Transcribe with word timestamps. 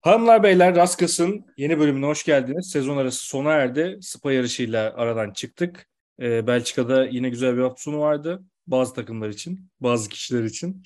Hanımlar 0.00 0.42
beyler 0.42 0.76
Raskas'ın 0.76 1.46
yeni 1.56 1.78
bölümüne 1.78 2.06
hoş 2.06 2.24
geldiniz. 2.24 2.70
Sezon 2.70 2.96
arası 2.96 3.26
sona 3.26 3.52
erdi. 3.52 3.98
Spa 4.02 4.32
yarışıyla 4.32 4.94
aradan 4.96 5.32
çıktık. 5.32 5.88
Ee, 6.20 6.46
Belçika'da 6.46 7.06
yine 7.06 7.28
güzel 7.28 7.56
bir 7.56 7.62
hafta 7.62 7.82
sonu 7.82 8.00
vardı. 8.00 8.42
Bazı 8.66 8.94
takımlar 8.94 9.28
için, 9.28 9.70
bazı 9.80 10.08
kişiler 10.08 10.44
için. 10.44 10.82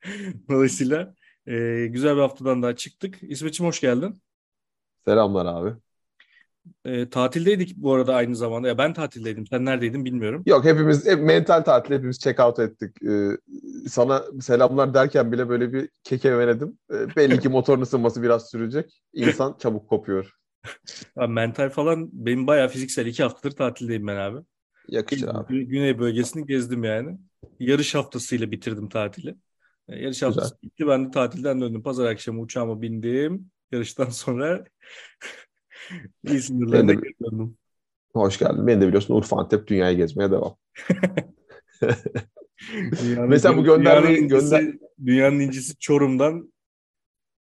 Dolayısıyla 0.48 1.14
e, 1.46 1.86
güzel 1.86 2.16
bir 2.16 2.20
haftadan 2.20 2.62
daha 2.62 2.76
çıktık. 2.76 3.18
İsmet'ciğim 3.22 3.68
hoş 3.68 3.80
geldin. 3.80 4.22
Selamlar 5.04 5.46
abi. 5.46 5.76
E, 6.84 7.10
tatildeydik 7.10 7.76
bu 7.76 7.94
arada 7.94 8.14
aynı 8.14 8.36
zamanda. 8.36 8.68
Ya 8.68 8.78
ben 8.78 8.92
tatildeydim. 8.92 9.46
Sen 9.46 9.64
neredeydin 9.64 10.04
bilmiyorum. 10.04 10.42
Yok 10.46 10.64
hepimiz 10.64 11.06
hep 11.06 11.22
mental 11.22 11.60
tatil 11.62 11.94
hepimiz 11.94 12.18
check 12.18 12.40
out 12.40 12.58
ettik. 12.58 13.02
Ee, 13.02 13.28
sana 13.88 14.24
selamlar 14.40 14.94
derken 14.94 15.32
bile 15.32 15.48
böyle 15.48 15.72
bir 15.72 15.88
kekemeledim. 16.04 16.78
Ee, 16.92 17.16
belli 17.16 17.40
ki 17.40 17.48
motorun 17.48 17.80
ısınması 17.82 18.22
biraz 18.22 18.50
sürecek. 18.50 19.02
İnsan 19.12 19.56
çabuk 19.58 19.88
kopuyor. 19.88 20.32
Abi, 21.16 21.32
mental 21.32 21.70
falan 21.70 22.08
benim 22.12 22.46
bayağı 22.46 22.68
fiziksel. 22.68 23.06
iki 23.06 23.22
haftadır 23.22 23.56
tatildeyim 23.56 24.06
ben 24.06 24.16
abi. 24.16 24.38
Yakışır 24.88 25.28
abi. 25.28 25.66
Güney 25.66 25.98
bölgesini 25.98 26.46
gezdim 26.46 26.84
yani. 26.84 27.18
Yarış 27.60 27.94
haftasıyla 27.94 28.50
bitirdim 28.50 28.88
tatili. 28.88 29.34
E, 29.88 29.98
yarış 29.98 30.22
haftası 30.22 30.62
bitti. 30.62 30.86
Ben 30.86 31.06
de 31.06 31.10
tatilden 31.10 31.60
döndüm. 31.60 31.82
Pazar 31.82 32.06
akşamı 32.06 32.40
uçağıma 32.40 32.82
bindim. 32.82 33.50
Yarıştan 33.72 34.08
sonra 34.08 34.64
iyi 36.28 36.42
sınırlarına 36.42 36.92
döndüm. 36.92 37.56
Hoş 38.12 38.38
geldin. 38.38 38.66
Beni 38.66 38.80
de 38.80 38.86
biliyorsun 38.86 39.14
Urfa 39.14 39.36
Antep 39.36 39.66
dünyayı 39.66 39.96
gezmeye 39.96 40.30
devam. 40.30 40.56
Dünyanın, 43.02 43.28
Mesela 43.28 43.56
bu 43.56 43.64
göndermeyi 43.64 44.16
dünyanın 44.16 44.34
incisi, 44.34 44.56
gönder 44.56 44.78
dünyanın 45.06 45.40
incisi 45.40 45.78
Çorum'dan 45.78 46.52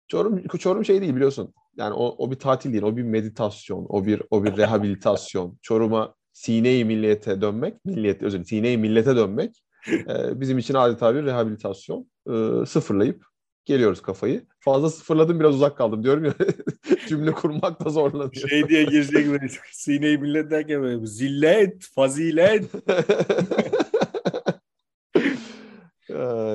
Çorum 0.08 0.46
Çorum 0.46 0.84
şey 0.84 1.00
değil 1.00 1.14
biliyorsun. 1.16 1.54
Yani 1.76 1.94
o, 1.94 2.14
o 2.18 2.30
bir 2.30 2.36
tatil 2.36 2.72
değil, 2.72 2.82
o 2.82 2.96
bir 2.96 3.02
meditasyon, 3.02 3.86
o 3.88 4.06
bir 4.06 4.22
o 4.30 4.44
bir 4.44 4.56
rehabilitasyon. 4.56 5.58
Çorum'a 5.62 6.14
sine-i 6.32 6.84
milliyete 6.84 7.40
dönmek, 7.40 7.84
milliyet 7.84 8.22
özür 8.22 8.44
sine-i 8.44 8.78
millete 8.78 9.16
dönmek 9.16 9.62
e, 9.92 10.40
bizim 10.40 10.58
için 10.58 10.74
adeta 10.74 11.14
bir 11.14 11.24
rehabilitasyon. 11.24 12.10
E, 12.30 12.66
sıfırlayıp 12.66 13.24
geliyoruz 13.66 14.02
kafayı. 14.02 14.46
Fazla 14.60 14.90
sıfırladım 14.90 15.40
biraz 15.40 15.54
uzak 15.54 15.76
kaldım 15.76 16.04
diyorum 16.04 16.24
ya. 16.24 16.34
cümle 17.08 17.32
kurmakta 17.32 17.90
zorlanıyorum. 17.90 18.48
şey 18.48 18.68
diye 18.68 18.84
girecek 18.84 19.30
böyle 19.30 19.48
sine-i 19.72 20.18
millet 20.18 20.50
derken 20.50 20.82
böyle 20.82 21.06
zillet, 21.06 21.84
fazilet. 21.94 22.64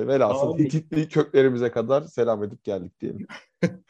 Velhasıl 0.08 0.54
Abi. 0.54 1.08
Köklerimize 1.10 1.72
kadar 1.72 2.02
selam 2.02 2.44
edip 2.44 2.64
geldik 2.64 3.02
diyelim. 3.02 3.28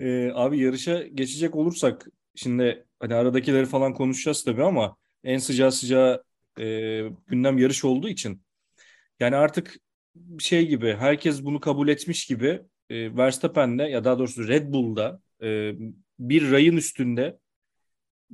Ee, 0.00 0.30
abi 0.34 0.58
yarışa 0.58 1.02
geçecek 1.02 1.56
olursak 1.56 2.08
şimdi 2.34 2.86
hani 3.00 3.14
aradakileri 3.14 3.66
falan 3.66 3.94
konuşacağız 3.94 4.44
tabii 4.44 4.64
ama 4.64 4.96
en 5.24 5.38
sıcağı 5.38 5.72
sıcağı 5.72 6.22
e, 6.60 6.64
gündem 7.26 7.58
yarış 7.58 7.84
olduğu 7.84 8.08
için 8.08 8.42
yani 9.20 9.36
artık 9.36 9.76
şey 10.38 10.66
gibi 10.68 10.96
herkes 10.98 11.44
bunu 11.44 11.60
kabul 11.60 11.88
etmiş 11.88 12.26
gibi 12.26 12.60
e, 12.90 13.16
Verstappen'de 13.16 13.82
ya 13.82 14.04
daha 14.04 14.18
doğrusu 14.18 14.48
Red 14.48 14.72
Bull'da 14.72 15.20
e, 15.42 15.72
bir 16.18 16.50
rayın 16.50 16.76
üstünde 16.76 17.38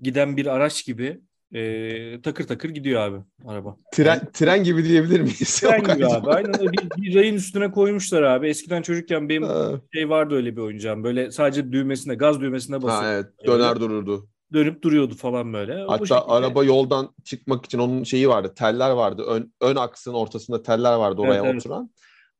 giden 0.03 0.37
bir 0.37 0.47
araç 0.47 0.85
gibi 0.87 1.21
e, 1.55 2.21
takır 2.23 2.47
takır 2.47 2.71
gidiyor 2.71 3.01
abi 3.01 3.17
araba. 3.47 3.77
Tren, 3.93 4.33
tren 4.33 4.65
gibi 4.65 4.85
diyebilir 4.85 5.21
miyiz? 5.21 5.61
Tren 5.61 5.95
gibi 5.95 6.07
abi. 6.07 6.31
Aynen 6.31 6.61
öyle 6.61 6.73
bir, 6.73 7.03
bir 7.03 7.15
rayın 7.15 7.35
üstüne 7.35 7.71
koymuşlar 7.71 8.23
abi. 8.23 8.49
Eskiden 8.49 8.83
çocukken 8.83 9.29
benim 9.29 9.43
Ha, 9.43 9.81
şey 9.95 10.09
vardı 10.09 10.35
öyle 10.35 10.57
bir 10.57 10.61
oyuncağım. 10.61 11.05
Böyle 11.05 11.31
sadece 11.31 11.73
düğmesine, 11.73 12.15
gaz 12.15 12.41
düğmesine 12.41 12.77
ha, 12.77 12.83
basıyor. 12.83 13.13
evet 13.13 13.27
döner 13.47 13.81
dururdu. 13.81 14.29
Dönüp 14.55 14.83
duruyordu 14.83 15.15
falan 15.15 15.53
böyle. 15.53 15.87
Bu 15.87 15.93
Hatta 15.93 16.07
şekilde- 16.07 16.21
araba 16.33 16.65
yoldan 16.65 17.15
çıkmak 17.25 17.65
için 17.65 17.79
onun 17.79 18.05
şeyi 18.05 18.29
vardı. 18.29 18.53
Teller 18.57 18.91
vardı. 18.91 19.25
Ön, 19.29 19.53
ön 19.61 19.77
aksın 19.77 20.15
ortasında 20.15 20.63
teller 20.63 20.95
vardı 20.97 21.21
oraya 21.21 21.35
Evet, 21.35 21.51
evet. 21.53 21.61
oturan. 21.67 21.91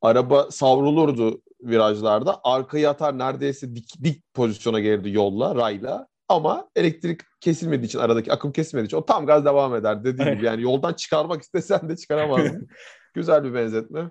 Araba 0.03 0.51
savrulurdu 0.51 1.43
virajlarda. 1.63 2.41
Arkayı 2.45 2.89
atar 2.89 3.19
neredeyse 3.19 3.75
dik, 3.75 4.05
dik 4.05 4.23
pozisyona 4.35 4.81
gelirdi 4.81 5.11
yolla, 5.11 5.55
rayla. 5.55 6.07
Ama 6.29 6.69
elektrik 6.77 7.21
kesilmediği 7.41 7.87
için, 7.87 7.99
aradaki 7.99 8.33
akım 8.33 8.53
kesilmediği 8.53 8.87
için 8.87 8.97
o 8.97 9.07
tam 9.07 9.27
gaz 9.27 9.45
devam 9.45 9.75
eder 9.75 10.05
dediğim 10.05 10.29
Evet. 10.29 10.37
gibi. 10.37 10.47
Yani 10.47 10.63
yoldan 10.63 10.93
çıkarmak 10.93 11.43
istesen 11.43 11.89
de 11.89 11.97
çıkaramazdın. 11.97 12.69
Güzel 13.15 13.45
bir 13.45 13.55
benzetme. 13.55 14.11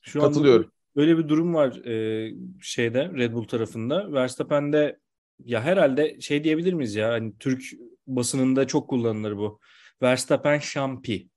Şu 0.00 0.20
anda 0.20 0.28
Katılıyorum. 0.28 0.70
Böyle 0.96 1.18
bir 1.18 1.28
durum 1.28 1.54
var 1.54 1.86
e, 1.86 2.28
şeyde 2.60 3.10
Red 3.16 3.32
Bull 3.32 3.44
tarafında. 3.44 4.12
Verstappen'de 4.12 4.98
ya 5.44 5.62
herhalde 5.62 6.20
şey 6.20 6.44
diyebilir 6.44 6.72
miyiz 6.72 6.94
ya? 6.94 7.08
Hani 7.08 7.32
Türk 7.38 7.62
basınında 8.06 8.66
çok 8.66 8.88
kullanılır 8.88 9.36
bu. 9.36 9.60
Verstappen 10.02 10.58
şampi. 10.58 11.28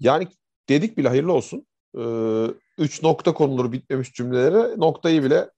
Yani 0.00 0.28
dedik 0.68 0.98
bile 0.98 1.08
hayırlı 1.08 1.32
olsun. 1.32 1.66
Ee, 1.98 2.46
üç 2.78 3.02
nokta 3.02 3.34
konulur 3.34 3.72
bitmemiş 3.72 4.12
cümlelere. 4.12 4.80
Noktayı 4.80 5.24
bile 5.24 5.50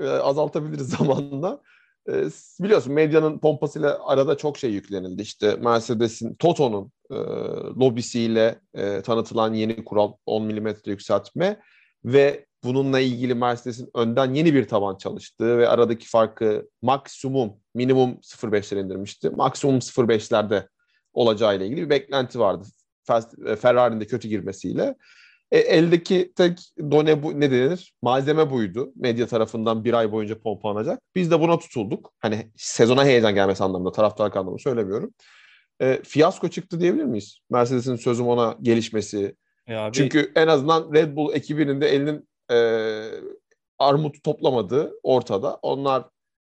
e, 0.00 0.06
azaltabiliriz 0.06 0.88
zamanla. 0.98 1.62
Ee, 2.08 2.24
biliyorsun 2.60 2.92
medyanın 2.92 3.38
pompasıyla 3.38 4.06
arada 4.06 4.36
çok 4.36 4.58
şey 4.58 4.70
yüklenildi. 4.70 5.22
İşte 5.22 5.56
Mercedes'in, 5.56 6.34
Toto'nun 6.34 6.92
e, 7.10 7.14
lobisiyle 7.80 8.60
e, 8.74 9.02
tanıtılan 9.02 9.54
yeni 9.54 9.84
kural 9.84 10.12
10 10.26 10.42
mm 10.42 10.68
yükseltme 10.86 11.60
ve 12.04 12.46
bununla 12.64 13.00
ilgili 13.00 13.34
Mercedes'in 13.34 13.90
önden 13.94 14.34
yeni 14.34 14.54
bir 14.54 14.68
taban 14.68 14.96
çalıştığı 14.96 15.58
ve 15.58 15.68
aradaki 15.68 16.08
farkı 16.08 16.68
maksimum, 16.82 17.52
minimum 17.74 18.10
0.5'lere 18.10 18.84
indirmişti. 18.84 19.30
Maksimum 19.30 19.78
0.5'lerde 19.78 20.68
olacağıyla 21.12 21.66
ilgili 21.66 21.82
bir 21.82 21.90
beklenti 21.90 22.38
vardı. 22.38 22.66
E, 23.46 23.56
Ferrari'nin 23.56 24.00
de 24.00 24.06
kötü 24.06 24.28
girmesiyle. 24.28 24.94
E, 25.50 25.58
eldeki 25.58 26.32
tek 26.36 26.58
done 26.90 27.22
bu 27.22 27.40
ne 27.40 27.50
denir? 27.50 27.94
Malzeme 28.02 28.50
buydu. 28.50 28.92
Medya 28.96 29.26
tarafından 29.26 29.84
bir 29.84 29.94
ay 29.94 30.12
boyunca 30.12 30.38
pompalanacak. 30.38 31.00
Biz 31.14 31.30
de 31.30 31.40
buna 31.40 31.58
tutulduk. 31.58 32.12
Hani 32.18 32.50
sezona 32.56 33.04
heyecan 33.04 33.34
gelmesi 33.34 33.64
anlamında, 33.64 33.92
taraftarlık 33.92 34.36
anlamında 34.36 34.62
söylemiyorum. 34.62 35.14
E, 35.80 36.00
fiyasko 36.04 36.48
çıktı 36.48 36.80
diyebilir 36.80 37.04
miyiz? 37.04 37.38
Mercedes'in 37.50 37.96
sözüm 37.96 38.28
ona 38.28 38.56
gelişmesi. 38.62 39.36
E 39.66 39.74
abi, 39.74 39.92
Çünkü 39.92 40.32
en 40.36 40.48
azından 40.48 40.92
Red 40.94 41.16
Bull 41.16 41.34
ekibinin 41.34 41.80
de 41.80 41.88
elinin 41.88 42.28
e, 42.50 42.56
armut 43.78 44.22
toplamadığı 44.22 44.92
ortada. 45.02 45.58
Onlar 45.62 46.04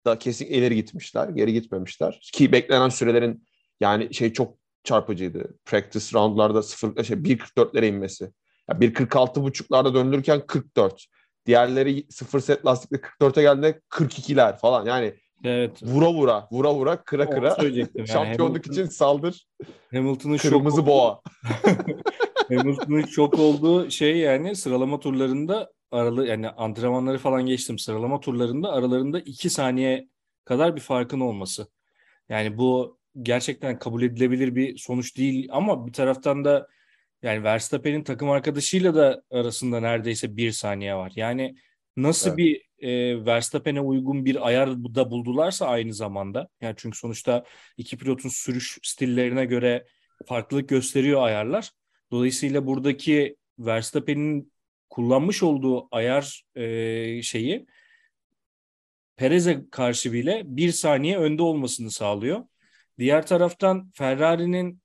da 0.06 0.18
kesin 0.18 0.46
ileri 0.46 0.74
gitmişler, 0.74 1.28
geri 1.28 1.52
gitmemişler. 1.52 2.20
Ki 2.32 2.52
beklenen 2.52 2.88
sürelerin 2.88 3.44
yani 3.80 4.14
şey 4.14 4.32
çok 4.32 4.58
çarpıcıydı. 4.84 5.58
Practice 5.64 6.06
roundlarda 6.14 6.62
0 6.62 7.04
şey 7.04 7.16
1.44'lere 7.16 7.86
inmesi. 7.86 8.30
Yani 8.70 8.84
1.46.5'larda 8.84 9.94
döndürürken 9.94 10.46
44. 10.46 11.06
Diğerleri 11.46 12.06
0 12.10 12.40
set 12.40 12.66
lastikle 12.66 12.96
44'e 12.96 13.42
geldiğinde 13.42 13.80
42'ler 13.90 14.58
falan. 14.58 14.86
Yani 14.86 15.14
evet. 15.44 15.82
vura 15.82 16.12
vura, 16.12 16.48
vura 16.52 16.74
vura, 16.74 17.02
kıra 17.02 17.30
kıra. 17.30 17.56
yani. 17.62 18.08
Şampiyonluk 18.08 18.66
Hamilton- 18.66 18.72
için 18.72 18.86
saldır. 18.86 19.46
Hamilton'ın 19.92 20.36
şok 20.36 20.52
Kırmızı 20.52 20.86
boğa. 20.86 21.20
Hamilton'ın 22.48 23.06
şok 23.06 23.38
olduğu 23.38 23.90
şey 23.90 24.16
yani 24.16 24.56
sıralama 24.56 25.00
turlarında 25.00 25.70
aralı 25.90 26.26
yani 26.26 26.48
antrenmanları 26.48 27.18
falan 27.18 27.46
geçtim 27.46 27.78
sıralama 27.78 28.20
turlarında 28.20 28.72
aralarında 28.72 29.20
2 29.20 29.50
saniye 29.50 30.08
kadar 30.44 30.76
bir 30.76 30.80
farkın 30.80 31.20
olması. 31.20 31.68
Yani 32.28 32.58
bu 32.58 32.98
gerçekten 33.22 33.78
kabul 33.78 34.02
edilebilir 34.02 34.54
bir 34.54 34.76
sonuç 34.78 35.16
değil 35.16 35.48
ama 35.52 35.86
bir 35.86 35.92
taraftan 35.92 36.44
da 36.44 36.68
yani 37.22 37.44
Verstappen'in 37.44 38.04
takım 38.04 38.30
arkadaşıyla 38.30 38.94
da 38.94 39.22
arasında 39.30 39.80
neredeyse 39.80 40.36
bir 40.36 40.52
saniye 40.52 40.94
var. 40.94 41.12
Yani 41.16 41.56
nasıl 41.96 42.30
Evet. 42.30 42.38
bir 42.38 42.62
e, 42.78 43.26
Verstappen'e 43.26 43.80
uygun 43.80 44.24
bir 44.24 44.46
ayar 44.46 44.70
da 44.84 45.10
buldularsa 45.10 45.66
aynı 45.66 45.94
zamanda. 45.94 46.48
Yani 46.60 46.74
çünkü 46.78 46.98
sonuçta 46.98 47.44
iki 47.76 47.98
pilotun 47.98 48.28
sürüş 48.28 48.78
stillerine 48.82 49.44
göre 49.44 49.86
farklılık 50.26 50.68
gösteriyor 50.68 51.22
ayarlar. 51.22 51.70
Dolayısıyla 52.10 52.66
buradaki 52.66 53.36
Verstappen'in 53.58 54.52
kullanmış 54.90 55.42
olduğu 55.42 55.88
ayar 55.90 56.44
e, 56.54 57.22
şeyi 57.22 57.66
Perez'e 59.16 59.64
karşı 59.70 60.12
bile 60.12 60.42
bir 60.44 60.72
saniye 60.72 61.18
önde 61.18 61.42
olmasını 61.42 61.90
sağlıyor. 61.90 62.44
Diğer 62.98 63.26
taraftan 63.26 63.90
Ferrari'nin 63.94 64.80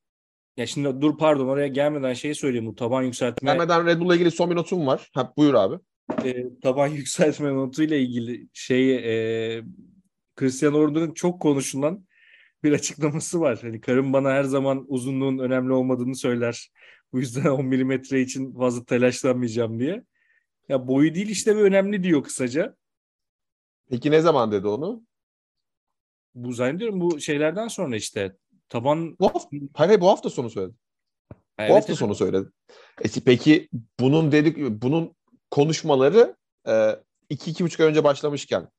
ya 0.58 0.68
şimdi 0.68 1.02
dur 1.02 1.18
pardon 1.18 1.48
oraya 1.48 1.68
gelmeden 1.68 2.14
şeyi 2.14 2.36
söyleyeyim 2.36 2.66
bu 2.66 2.76
taban 2.76 3.04
yükseltme 3.04 3.52
Gelmeden 3.52 3.86
Red 3.86 4.00
Bull'la 4.00 4.16
ilgili 4.16 4.32
son 4.32 4.50
bir 4.50 4.56
notum 4.56 4.88
var. 4.88 5.10
Ha, 5.14 5.34
buyur 5.38 5.54
abi. 5.54 5.76
e, 6.26 6.60
taban 6.64 6.88
yükseltme 7.00 7.54
notuyla 7.54 7.98
ilgili 7.98 8.48
şeyi 8.54 8.96
e, 8.96 9.64
Cristiano 10.40 10.80
Ronaldo'nun 10.80 11.14
çok 11.14 11.42
konuşulan 11.42 12.06
bir 12.64 12.72
açıklaması 12.72 13.42
var. 13.42 13.60
Hani 13.62 13.82
karım 13.82 14.14
bana 14.14 14.32
her 14.32 14.44
zaman 14.44 14.86
uzunluğun 14.88 15.38
önemli 15.38 15.74
olmadığını 15.74 16.16
söyler. 16.16 16.72
Bu 17.13 17.19
yüzden 17.19 17.45
10 17.50 17.65
milimetre 17.65 18.21
için 18.21 18.54
fazla 18.54 18.86
telaşlanmayacağım 18.86 19.80
diye. 19.80 20.04
Ya 20.69 20.88
boyu 20.88 21.15
değil 21.15 21.30
işte 21.30 21.56
bir 21.56 21.62
önemli 21.62 22.04
diyor 22.04 22.24
kısaca. 22.24 22.75
Peki 23.89 24.12
ne 24.12 24.21
zaman 24.21 24.51
dedi 24.51 24.68
onu? 24.68 25.04
Bu 26.36 26.54
zannediyorum 26.54 27.01
bu 27.01 27.19
şeylerden 27.19 27.68
sonra 27.68 27.95
işte 27.95 28.36
taban... 28.69 29.18
Bu 29.19 29.25
hafta, 29.25 29.50
hayır, 29.51 29.69
hayır 29.74 30.01
bu 30.01 30.07
hafta 30.07 30.30
sonu 30.30 30.50
söyledi. 30.50 30.75
Evet, 31.57 31.71
bu 31.71 31.75
hafta 31.75 31.92
evet. 31.92 32.00
sonu 32.00 32.15
söyledi. 32.15 32.50
E, 33.01 33.07
peki 33.25 33.69
bunun 34.00 34.31
dedik 34.31 34.57
bunun 34.57 35.15
konuşmaları 35.51 36.36
e, 36.68 37.00
iki 37.30 37.51
iki 37.51 37.63
buçuk 37.63 37.80
ay 37.80 37.88
önce 37.88 38.04
başlamışken 38.04 38.69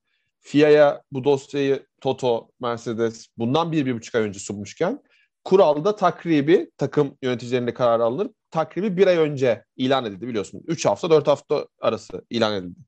FIA'ya 0.40 1.02
bu 1.12 1.24
dosyayı 1.24 1.86
Toto, 2.00 2.50
Mercedes 2.60 3.28
bundan 3.38 3.72
bir, 3.72 3.86
bir 3.86 3.94
buçuk 3.94 4.14
ay 4.14 4.22
önce 4.22 4.38
sunmuşken 4.38 5.02
kuralda 5.44 5.96
takribi 5.96 6.70
takım 6.78 7.18
yöneticilerinde 7.22 7.74
karar 7.74 8.00
alınır. 8.00 8.28
Takribi 8.50 8.96
bir 8.96 9.06
ay 9.06 9.16
önce 9.16 9.64
ilan 9.76 10.04
edildi 10.04 10.28
biliyorsun. 10.28 10.62
Üç 10.66 10.86
hafta, 10.86 11.10
dört 11.10 11.26
hafta 11.26 11.66
arası 11.80 12.24
ilan 12.30 12.54
edildi. 12.54 12.78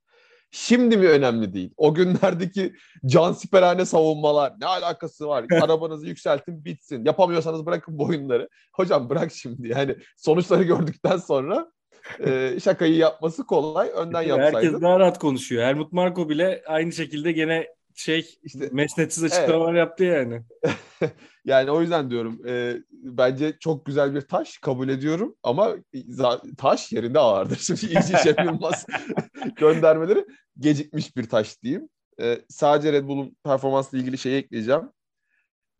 Şimdi 0.50 0.96
mi 0.96 1.08
önemli 1.08 1.54
değil? 1.54 1.70
O 1.76 1.94
günlerdeki 1.94 2.74
can 3.06 3.32
siperhane 3.32 3.84
savunmalar 3.84 4.52
ne 4.60 4.66
alakası 4.66 5.28
var? 5.28 5.44
Arabanızı 5.62 6.06
yükseltin 6.06 6.64
bitsin. 6.64 7.04
Yapamıyorsanız 7.04 7.66
bırakın 7.66 7.98
bu 7.98 8.04
oyunları. 8.04 8.48
Hocam 8.72 9.10
bırak 9.10 9.32
şimdi. 9.32 9.68
Yani 9.68 9.96
sonuçları 10.16 10.62
gördükten 10.62 11.16
sonra 11.16 11.70
e, 12.26 12.58
şakayı 12.64 12.96
yapması 12.96 13.46
kolay. 13.46 13.90
Önden 13.94 14.22
yapsaydın. 14.22 14.56
Herkes 14.56 14.82
daha 14.82 15.00
rahat 15.00 15.18
konuşuyor. 15.18 15.64
Helmut 15.64 15.92
Marko 15.92 16.28
bile 16.28 16.62
aynı 16.66 16.92
şekilde 16.92 17.32
gene 17.32 17.66
şey 17.96 18.38
İşte- 18.42 18.68
mesnetsiz 18.72 19.24
açıklamalar 19.24 19.74
yaptı 19.74 20.04
yani. 20.04 20.42
Yani 21.44 21.70
o 21.70 21.80
yüzden 21.80 22.10
diyorum 22.10 22.46
e, 22.46 22.76
bence 22.92 23.56
çok 23.60 23.86
güzel 23.86 24.14
bir 24.14 24.20
taş 24.20 24.58
kabul 24.58 24.88
ediyorum 24.88 25.36
ama 25.42 25.76
taş 26.58 26.92
yerinde 26.92 27.18
ağırdır. 27.18 27.56
Şimdi 27.60 27.86
iyice 27.86 28.16
Cem 28.24 28.46
Yılmaz 28.46 28.86
göndermeleri 29.56 30.26
gecikmiş 30.58 31.16
bir 31.16 31.28
taş 31.28 31.62
diyeyim. 31.62 31.88
E, 32.20 32.38
sadece 32.48 32.92
Red 32.92 33.04
Bull'un 33.08 33.36
performansla 33.44 33.98
ilgili 33.98 34.18
şeyi 34.18 34.36
ekleyeceğim. 34.36 34.90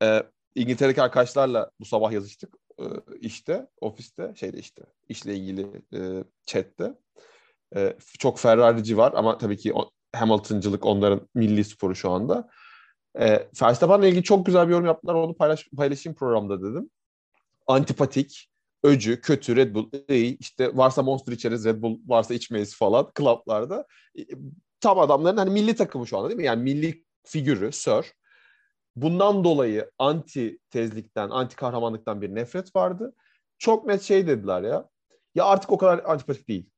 E, 0.02 0.22
İngiltere'deki 0.54 1.02
arkadaşlarla 1.02 1.70
bu 1.80 1.84
sabah 1.84 2.12
yazıştık 2.12 2.56
e, 2.78 2.84
işte, 3.20 3.66
ofiste, 3.80 4.32
şeyde 4.36 4.58
işte, 4.58 4.82
işle 5.08 5.36
ilgili 5.36 5.82
e, 5.94 6.24
chatte. 6.46 6.94
E, 7.76 7.96
çok 8.18 8.38
Ferrari'ci 8.38 8.96
var 8.96 9.12
ama 9.16 9.38
tabii 9.38 9.56
ki 9.56 9.74
o, 9.74 9.90
Hamilton'cılık 10.16 10.86
onların 10.86 11.28
milli 11.34 11.64
sporu 11.64 11.94
şu 11.94 12.10
anda. 12.10 12.48
E, 13.18 13.48
Verstappen'le 13.62 14.02
ilgili 14.02 14.22
çok 14.22 14.46
güzel 14.46 14.66
bir 14.66 14.72
yorum 14.72 14.86
yaptılar. 14.86 15.14
Onu 15.14 15.34
paylaş, 15.34 15.68
paylaşayım 15.76 16.16
programda 16.16 16.62
dedim. 16.62 16.90
Antipatik, 17.66 18.50
öcü, 18.84 19.20
kötü 19.20 19.56
Red 19.56 19.74
Bull, 19.74 19.90
iyi. 20.08 20.38
işte 20.38 20.76
varsa 20.76 21.02
Monster 21.02 21.32
içeriz, 21.32 21.64
Red 21.64 21.82
Bull 21.82 21.98
varsa 22.06 22.34
içmeyiz 22.34 22.76
falan 22.76 23.10
klaplarda. 23.14 23.86
E, 24.18 24.22
tam 24.80 24.98
adamların 24.98 25.36
hani 25.36 25.50
milli 25.50 25.76
takımı 25.76 26.06
şu 26.06 26.18
anda 26.18 26.28
değil 26.28 26.40
mi? 26.40 26.46
Yani 26.46 26.62
milli 26.62 27.04
figürü, 27.24 27.72
Sir. 27.72 28.12
Bundan 28.96 29.44
dolayı 29.44 29.90
anti 29.98 30.58
tezlikten, 30.70 31.30
anti 31.30 31.56
kahramanlıktan 31.56 32.22
bir 32.22 32.34
nefret 32.34 32.76
vardı. 32.76 33.14
Çok 33.58 33.86
net 33.86 34.02
şey 34.02 34.26
dediler 34.26 34.62
ya. 34.62 34.88
Ya 35.34 35.44
artık 35.44 35.72
o 35.72 35.78
kadar 35.78 36.02
antipatik 36.04 36.48
değil. 36.48 36.70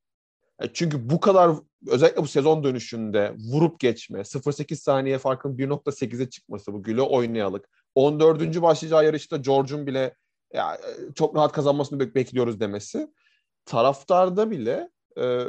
E, 0.61 0.73
Çünkü 0.73 1.11
bu 1.11 1.21
kadar 1.21 1.51
özellikle 1.87 2.23
bu 2.23 2.27
sezon 2.27 2.65
dönüşünde 2.65 3.35
vurup 3.53 3.81
geçme, 3.81 4.19
0.8 4.25 4.77
saniye 4.77 5.19
farkın 5.19 5.57
1.8'e 5.57 6.31
çıkması 6.31 6.73
bu 6.73 6.83
güle 6.83 7.03
oynayalık. 7.03 7.69
14. 7.95 8.63
başlayacağı 8.63 9.05
yarışta 9.05 9.37
George'un 9.37 9.87
bile 9.87 10.15
ya, 10.55 10.75
e, 10.75 11.13
çok 11.15 11.37
rahat 11.37 11.53
kazanmasını 11.53 12.03
bek- 12.03 12.15
bekliyoruz 12.15 12.61
demesi. 12.61 13.13
Taraftarda 13.65 14.51
bile 14.51 14.89
e, 15.21 15.45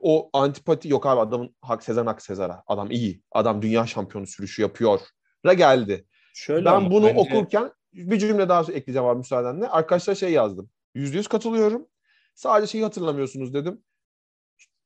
o 0.00 0.30
antipati 0.32 0.88
yok 0.88 1.06
abi 1.06 1.20
adamın 1.20 1.54
hak 1.62 1.82
Sezen 1.82 2.06
hak 2.06 2.22
Sezar'a. 2.22 2.62
Adam 2.66 2.90
iyi. 2.90 3.22
Adam 3.32 3.62
dünya 3.62 3.86
şampiyonu 3.86 4.26
sürüşü 4.26 4.62
yapıyor. 4.62 5.00
Ra 5.46 5.52
geldi. 5.52 6.06
Şöyle 6.34 6.64
ben 6.64 6.90
bunu 6.90 7.06
bence- 7.06 7.20
okurken 7.20 7.72
bir 7.92 8.18
cümle 8.18 8.48
daha 8.48 8.60
ekleyeceğim 8.60 9.04
abi 9.08 9.18
müsaadenle. 9.18 9.68
Arkadaşlar 9.68 10.14
şey 10.14 10.32
yazdım. 10.32 10.70
Yüzde 10.94 11.16
yüz 11.16 11.28
katılıyorum. 11.28 11.86
Sadece 12.34 12.70
şeyi 12.72 12.84
hatırlamıyorsunuz 12.84 13.54
dedim. 13.54 13.82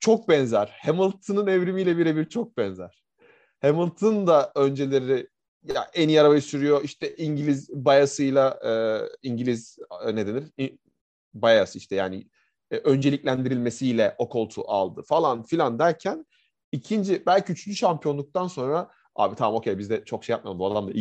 Çok 0.05 0.29
benzer. 0.29 0.77
Hamilton'ın 0.83 1.47
evrimiyle 1.47 1.99
birebir 1.99 2.25
çok 2.25 2.57
benzer. 2.57 3.03
Hamilton 3.63 4.27
da 4.27 4.53
önceleri 4.55 5.29
ya 5.75 5.91
en 5.95 6.09
iyi 6.09 6.21
arabayı 6.21 6.43
sürüyor. 6.43 6.85
İşte 6.85 7.17
İngiliz 7.17 7.71
bayasıyla 7.75 8.61
e, 8.65 8.73
İngiliz 9.29 9.79
e, 10.07 10.17
ne 10.17 10.27
denir? 10.27 10.73
Bias 11.35 11.77
işte 11.77 11.97
yani 11.97 12.29
e, 12.71 12.77
önceliklendirilmesiyle 12.77 14.15
o 14.19 14.29
koltuğu 14.29 14.71
aldı 14.71 15.03
falan 15.03 15.43
filan 15.43 15.79
derken 15.79 16.27
ikinci 16.73 17.27
belki 17.27 17.53
üçüncü 17.53 17.77
şampiyonluktan 17.77 18.47
sonra 18.47 18.91
abi 19.15 19.35
tamam 19.37 19.55
okey 19.55 19.79
biz 19.79 19.91
de 19.91 20.05
çok 20.05 20.25
şey 20.25 20.35
yapmayalım 20.35 20.59
bu 20.59 20.67
adam 20.67 20.89
da 20.89 20.93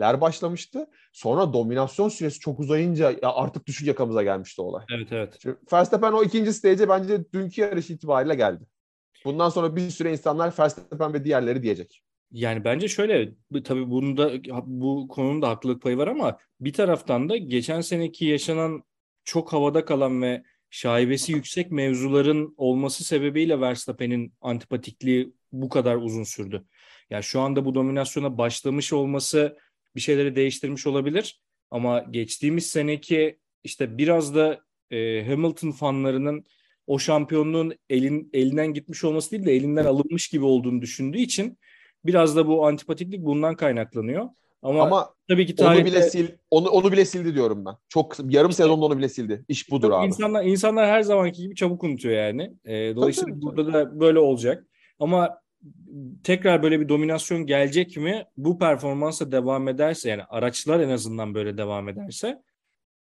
iyiler 0.00 0.20
başlamıştı. 0.20 0.86
Sonra 1.12 1.52
dominasyon 1.52 2.08
süresi 2.08 2.38
çok 2.38 2.60
uzayınca 2.60 3.10
ya 3.10 3.32
artık 3.32 3.66
düşük 3.66 3.86
yakamıza 3.86 4.22
gelmişti 4.22 4.62
olay. 4.62 4.84
Evet 4.96 5.08
evet. 5.12 5.38
Şimdi 5.42 5.56
Verstappen 5.72 6.12
o 6.12 6.22
ikinci 6.22 6.52
stage'e 6.52 6.88
bence 6.88 7.32
dünkü 7.32 7.60
yarış 7.60 7.90
itibariyle 7.90 8.34
geldi. 8.34 8.64
Bundan 9.24 9.48
sonra 9.48 9.76
bir 9.76 9.90
süre 9.90 10.12
insanlar 10.12 10.54
Verstappen 10.58 11.12
ve 11.14 11.24
diğerleri 11.24 11.62
diyecek. 11.62 12.02
Yani 12.32 12.64
bence 12.64 12.88
şöyle 12.88 13.32
tabii 13.64 13.90
bunda 13.90 14.30
bu 14.64 15.08
konunun 15.08 15.42
da 15.42 15.48
haklılık 15.48 15.82
payı 15.82 15.96
var 15.96 16.08
ama 16.08 16.38
bir 16.60 16.72
taraftan 16.72 17.28
da 17.28 17.36
geçen 17.36 17.80
seneki 17.80 18.24
yaşanan 18.24 18.82
çok 19.24 19.52
havada 19.52 19.84
kalan 19.84 20.22
ve 20.22 20.42
şaibesi 20.70 21.32
yüksek 21.32 21.70
mevzuların 21.70 22.54
olması 22.56 23.04
sebebiyle 23.04 23.60
Verstappen'in 23.60 24.32
antipatikliği 24.40 25.32
bu 25.52 25.68
kadar 25.68 25.96
uzun 25.96 26.24
sürdü. 26.24 26.64
Yani 27.10 27.22
şu 27.22 27.40
anda 27.40 27.64
bu 27.64 27.74
dominasyona 27.74 28.38
başlamış 28.38 28.92
olması 28.92 29.58
bir 29.96 30.00
şeyleri 30.00 30.36
değiştirmiş 30.36 30.86
olabilir 30.86 31.40
ama 31.70 32.04
geçtiğimiz 32.10 32.66
seneki 32.66 33.38
işte 33.64 33.98
biraz 33.98 34.34
da 34.34 34.60
e, 34.90 35.24
Hamilton 35.26 35.70
fanlarının 35.70 36.44
o 36.86 36.98
şampiyonluğun 36.98 37.74
elin, 37.90 38.30
elinden 38.32 38.74
gitmiş 38.74 39.04
olması 39.04 39.30
değil 39.30 39.46
de 39.46 39.52
elinden 39.52 39.84
alınmış 39.84 40.28
gibi 40.28 40.44
olduğunu 40.44 40.82
düşündüğü 40.82 41.18
için 41.18 41.58
Biraz 42.04 42.36
da 42.36 42.46
bu 42.46 42.66
antipatiklik 42.66 43.24
bundan 43.24 43.56
kaynaklanıyor. 43.56 44.28
Ama, 44.62 44.82
Ama 44.82 45.14
tabii 45.28 45.46
ki 45.46 45.54
onu 45.58 45.66
tarihte 45.66 45.84
bile 45.84 46.02
sil 46.12 46.26
onu 46.50 46.68
onu 46.68 46.92
bile 46.92 47.04
sildi 47.04 47.34
diyorum 47.34 47.64
ben. 47.64 47.74
Çok 47.88 48.16
yarım 48.28 48.52
sezonda 48.52 48.84
onu 48.84 48.98
bile 48.98 49.08
sildi. 49.08 49.44
İş 49.48 49.70
budur 49.70 49.90
abi. 49.90 50.06
insanlar 50.06 50.44
insanlar 50.44 50.86
her 50.86 51.02
zamanki 51.02 51.42
gibi 51.42 51.54
çabuk 51.54 51.84
unutuyor 51.84 52.14
yani. 52.14 52.52
Ee, 52.64 52.96
dolayısıyla 52.96 53.34
tabii, 53.34 53.42
burada 53.42 53.72
da 53.72 54.00
böyle 54.00 54.18
olacak. 54.18 54.66
Ama 54.98 55.40
tekrar 56.24 56.62
böyle 56.62 56.80
bir 56.80 56.88
dominasyon 56.88 57.46
gelecek 57.46 57.96
mi? 57.96 58.24
Bu 58.36 58.58
performansa 58.58 59.32
devam 59.32 59.68
ederse 59.68 60.10
yani 60.10 60.22
araçlar 60.24 60.80
en 60.80 60.88
azından 60.90 61.34
böyle 61.34 61.58
devam 61.58 61.88
ederse 61.88 62.42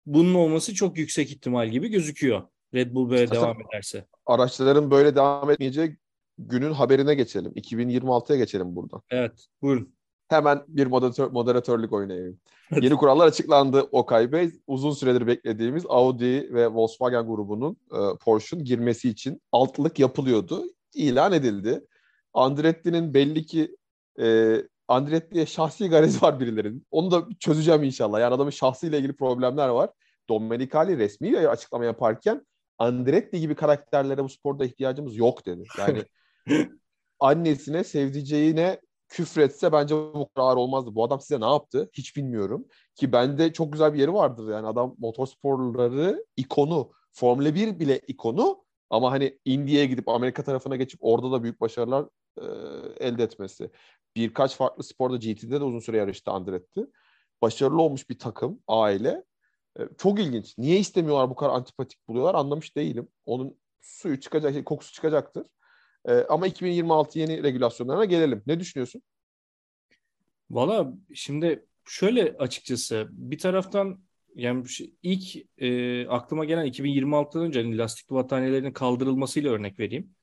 bunun 0.05 0.33
olması 0.33 0.73
çok 0.73 0.97
yüksek 0.97 1.31
ihtimal 1.31 1.69
gibi 1.69 1.87
gözüküyor. 1.89 2.41
Red 2.73 2.93
Bull 2.95 3.09
böyle 3.09 3.23
İstersen- 3.23 3.43
devam 3.43 3.57
ederse. 3.61 4.05
Araçların 4.25 4.91
böyle 4.91 5.15
devam 5.15 5.51
etmeyeceği 5.51 5.97
günün 6.37 6.71
haberine 6.71 7.15
geçelim. 7.15 7.51
2026'ya 7.55 8.37
geçelim 8.37 8.75
buradan. 8.75 9.01
Evet, 9.09 9.45
buyurun. 9.61 9.93
Hemen 10.27 10.63
bir 10.67 10.87
moderatör, 10.87 11.31
moderatörlük 11.31 11.93
oynayayım. 11.93 12.39
Yeni 12.81 12.95
kurallar 12.95 13.27
açıklandı 13.27 13.81
Okay 13.91 14.31
Bey. 14.31 14.51
Uzun 14.67 14.91
süredir 14.91 15.27
beklediğimiz 15.27 15.83
Audi 15.89 16.53
ve 16.53 16.67
Volkswagen 16.67 17.27
grubunun 17.27 17.77
e, 17.91 18.17
Porsche'un 18.21 18.63
girmesi 18.63 19.09
için 19.09 19.41
altlık 19.51 19.99
yapılıyordu. 19.99 20.63
İlan 20.93 21.33
edildi. 21.33 21.85
Andretti'nin 22.37 23.13
belli 23.13 23.45
ki 23.45 23.75
e, 24.19 24.57
Andretti'ye 24.87 25.45
şahsi 25.45 25.89
garezi 25.89 26.21
var 26.21 26.39
birilerinin. 26.39 26.87
Onu 26.91 27.11
da 27.11 27.27
çözeceğim 27.39 27.83
inşallah. 27.83 28.19
Yani 28.19 28.33
adamın 28.33 28.51
şahsıyla 28.51 28.97
ilgili 28.97 29.15
problemler 29.15 29.69
var. 29.69 29.89
Domenicali 30.29 30.97
resmi 30.97 31.31
bir 31.31 31.51
açıklama 31.51 31.85
yaparken 31.85 32.45
Andretti 32.77 33.39
gibi 33.39 33.55
karakterlere 33.55 34.23
bu 34.23 34.29
sporda 34.29 34.65
ihtiyacımız 34.65 35.17
yok 35.17 35.45
dedi. 35.45 35.63
Yani 35.77 36.03
annesine, 37.19 37.83
sevdiceğine 37.83 38.81
küfretse 39.09 39.71
bence 39.71 39.95
bu 39.95 40.29
kadar 40.35 40.47
ağır 40.47 40.57
olmazdı. 40.57 40.95
Bu 40.95 41.03
adam 41.03 41.21
size 41.21 41.41
ne 41.41 41.45
yaptı? 41.45 41.89
Hiç 41.93 42.15
bilmiyorum. 42.15 42.65
Ki 42.95 43.11
bende 43.11 43.53
çok 43.53 43.73
güzel 43.73 43.93
bir 43.93 43.99
yeri 43.99 44.13
vardır. 44.13 44.51
Yani 44.51 44.67
adam 44.67 44.95
motorsporları 44.97 46.25
ikonu. 46.35 46.91
Formula 47.11 47.55
1 47.55 47.79
bile 47.79 47.99
ikonu. 48.07 48.63
Ama 48.89 49.11
hani 49.11 49.39
India'ya 49.45 49.85
gidip 49.85 50.09
Amerika 50.09 50.43
tarafına 50.43 50.75
geçip 50.75 50.99
orada 51.03 51.31
da 51.31 51.43
büyük 51.43 51.61
başarılar 51.61 52.05
e, 52.41 53.05
elde 53.07 53.23
etmesi. 53.23 53.69
Birkaç 54.15 54.55
farklı 54.55 54.83
sporda 54.83 55.17
GT'de 55.17 55.59
de 55.59 55.63
uzun 55.63 55.79
süre 55.79 55.97
yarıştı 55.97 56.31
Andretti. 56.31 56.85
Başarılı 57.41 57.81
olmuş 57.81 58.09
bir 58.09 58.19
takım, 58.19 58.59
aile. 58.67 59.23
E, 59.79 59.81
çok 59.97 60.19
ilginç. 60.19 60.57
Niye 60.57 60.79
istemiyorlar 60.79 61.29
bu 61.29 61.35
kadar 61.35 61.51
antipatik 61.51 62.07
buluyorlar 62.07 62.35
anlamış 62.35 62.75
değilim. 62.75 63.07
Onun 63.25 63.57
suyu 63.81 64.19
çıkacak, 64.19 64.65
kokusu 64.65 64.93
çıkacaktır. 64.93 65.45
E, 66.05 66.13
ama 66.13 66.47
2026 66.47 67.19
yeni 67.19 67.43
regülasyonlarına 67.43 68.05
gelelim. 68.05 68.43
Ne 68.47 68.59
düşünüyorsun? 68.59 69.01
Valla 70.49 70.93
şimdi 71.13 71.65
şöyle 71.85 72.35
açıkçası 72.39 73.07
bir 73.11 73.37
taraftan 73.37 73.99
yani 74.35 74.69
şey- 74.69 74.93
ilk 75.03 75.35
e, 75.57 76.07
aklıma 76.07 76.45
gelen 76.45 76.65
2026'dan 76.65 77.43
önce 77.43 77.63
hani 77.63 77.77
lastikli 77.77 78.13
battaniyelerinin 78.13 78.73
kaldırılmasıyla 78.73 79.51
örnek 79.51 79.79
vereyim. 79.79 80.15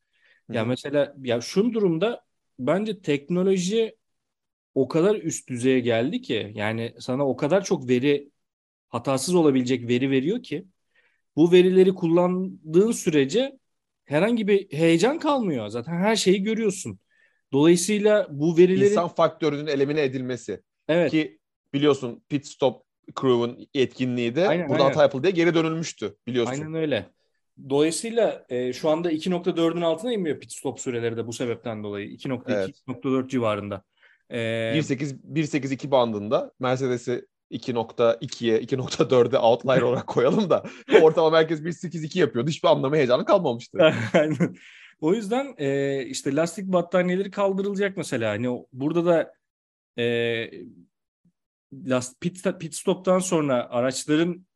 Ya 0.50 0.64
mesela 0.64 1.14
ya 1.22 1.40
şu 1.40 1.72
durumda 1.72 2.24
bence 2.58 3.00
teknoloji 3.00 3.96
o 4.74 4.88
kadar 4.88 5.14
üst 5.14 5.48
düzeye 5.48 5.80
geldi 5.80 6.22
ki 6.22 6.52
yani 6.54 6.94
sana 6.98 7.28
o 7.28 7.36
kadar 7.36 7.64
çok 7.64 7.88
veri 7.88 8.30
hatasız 8.88 9.34
olabilecek 9.34 9.88
veri 9.88 10.10
veriyor 10.10 10.42
ki 10.42 10.66
bu 11.36 11.52
verileri 11.52 11.94
kullandığın 11.94 12.92
sürece 12.92 13.58
herhangi 14.04 14.48
bir 14.48 14.72
heyecan 14.72 15.18
kalmıyor. 15.18 15.68
Zaten 15.68 15.92
her 15.92 16.16
şeyi 16.16 16.42
görüyorsun. 16.42 16.98
Dolayısıyla 17.52 18.26
bu 18.30 18.56
verileri... 18.56 18.90
İnsan 18.90 19.08
faktörünün 19.08 19.66
elimine 19.66 20.02
edilmesi. 20.02 20.62
Evet. 20.88 21.10
Ki 21.10 21.38
biliyorsun 21.74 22.22
pit 22.28 22.46
stop 22.46 22.82
crew'un 23.20 23.68
etkinliği 23.74 24.36
de 24.36 24.48
Aynen, 24.48 24.68
buradan 24.68 24.84
aynen. 24.84 24.88
hata 24.88 25.02
yapıldı 25.02 25.22
diye 25.22 25.32
geri 25.32 25.54
dönülmüştü 25.54 26.16
biliyorsun. 26.26 26.52
Aynen 26.52 26.74
öyle. 26.74 27.10
Dolayısıyla 27.68 28.44
e, 28.48 28.72
şu 28.72 28.88
anda 28.88 29.12
2.4'ün 29.12 29.80
altına 29.80 30.12
inmiyor 30.12 30.40
pit 30.40 30.52
stop 30.52 30.80
süreleri 30.80 31.16
de 31.16 31.26
bu 31.26 31.32
sebepten 31.32 31.84
dolayı. 31.84 32.08
2.2, 32.08 32.42
Evet. 32.46 32.82
2.4 32.88 33.28
civarında. 33.28 33.82
E, 34.30 34.38
1.8 34.38 35.16
1.8-2 35.34 35.90
bandında 35.90 36.52
Mercedes'i 36.58 37.26
2.2'ye 37.50 38.60
2.4'e 38.60 39.38
outlier 39.38 39.82
olarak 39.82 40.06
koyalım 40.06 40.50
da 40.50 40.64
ortalama 41.02 41.38
herkes 41.38 41.60
1.8-2 41.60 42.18
yapıyordu. 42.18 42.50
Hiçbir 42.50 42.68
anlamı 42.68 42.96
heyecanı 42.96 43.24
kalmamıştı. 43.24 43.78
Aynen. 44.12 44.56
O 45.00 45.14
yüzden 45.14 45.54
e, 45.58 46.02
işte 46.06 46.36
lastik 46.36 46.66
battaniyeleri 46.66 47.30
kaldırılacak 47.30 47.96
mesela. 47.96 48.30
Hani 48.30 48.64
burada 48.72 49.06
da 49.06 49.32
e, 49.98 50.50
last, 51.72 52.20
pit, 52.20 52.58
pit 52.60 52.74
stop'tan 52.74 53.18
sonra 53.18 53.70
araçların 53.70 54.46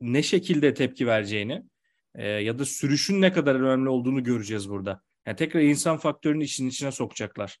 ne 0.00 0.22
şekilde 0.22 0.74
tepki 0.74 1.06
vereceğini 1.06 1.62
e, 2.14 2.28
ya 2.28 2.58
da 2.58 2.64
sürüşün 2.64 3.20
ne 3.20 3.32
kadar 3.32 3.54
önemli 3.54 3.88
olduğunu 3.88 4.24
göreceğiz 4.24 4.70
burada. 4.70 5.02
Yani 5.26 5.36
tekrar 5.36 5.60
insan 5.60 5.96
faktörünü 5.96 6.44
işin 6.44 6.68
içine 6.68 6.92
sokacaklar. 6.92 7.58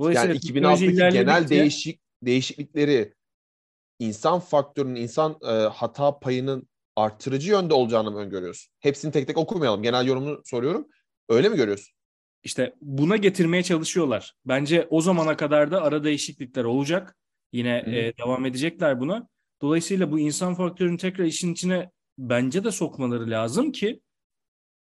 Dolayısıyla 0.00 0.34
Yani 0.34 0.40
teknoloji 0.40 0.86
2006'daki 0.86 1.12
genel 1.12 1.48
değişik 1.48 2.00
değişiklikleri 2.22 3.14
insan 3.98 4.40
faktörünün, 4.40 4.94
insan 4.94 5.38
e, 5.42 5.50
hata 5.52 6.18
payının 6.18 6.68
artırıcı 6.96 7.50
yönde 7.50 7.74
olacağını 7.74 8.10
mı 8.10 8.18
öngörüyorsun? 8.18 8.72
Hepsini 8.80 9.12
tek 9.12 9.26
tek 9.26 9.38
okumayalım. 9.38 9.82
Genel 9.82 10.06
yorumunu 10.06 10.42
soruyorum. 10.44 10.88
Öyle 11.28 11.48
mi 11.48 11.56
görüyorsun? 11.56 11.94
İşte 12.42 12.74
buna 12.80 13.16
getirmeye 13.16 13.62
çalışıyorlar. 13.62 14.34
Bence 14.44 14.86
o 14.90 15.00
zamana 15.00 15.36
kadar 15.36 15.70
da 15.70 15.82
ara 15.82 16.04
değişiklikler 16.04 16.64
olacak. 16.64 17.16
Yine 17.52 17.82
hı. 17.86 17.90
e, 17.90 18.16
devam 18.18 18.46
edecekler 18.46 19.00
buna. 19.00 19.28
Dolayısıyla 19.62 20.12
bu 20.12 20.18
insan 20.18 20.54
faktörünü 20.54 20.98
tekrar 20.98 21.24
işin 21.24 21.52
içine 21.52 21.90
bence 22.18 22.64
de 22.64 22.70
sokmaları 22.70 23.30
lazım 23.30 23.72
ki 23.72 24.00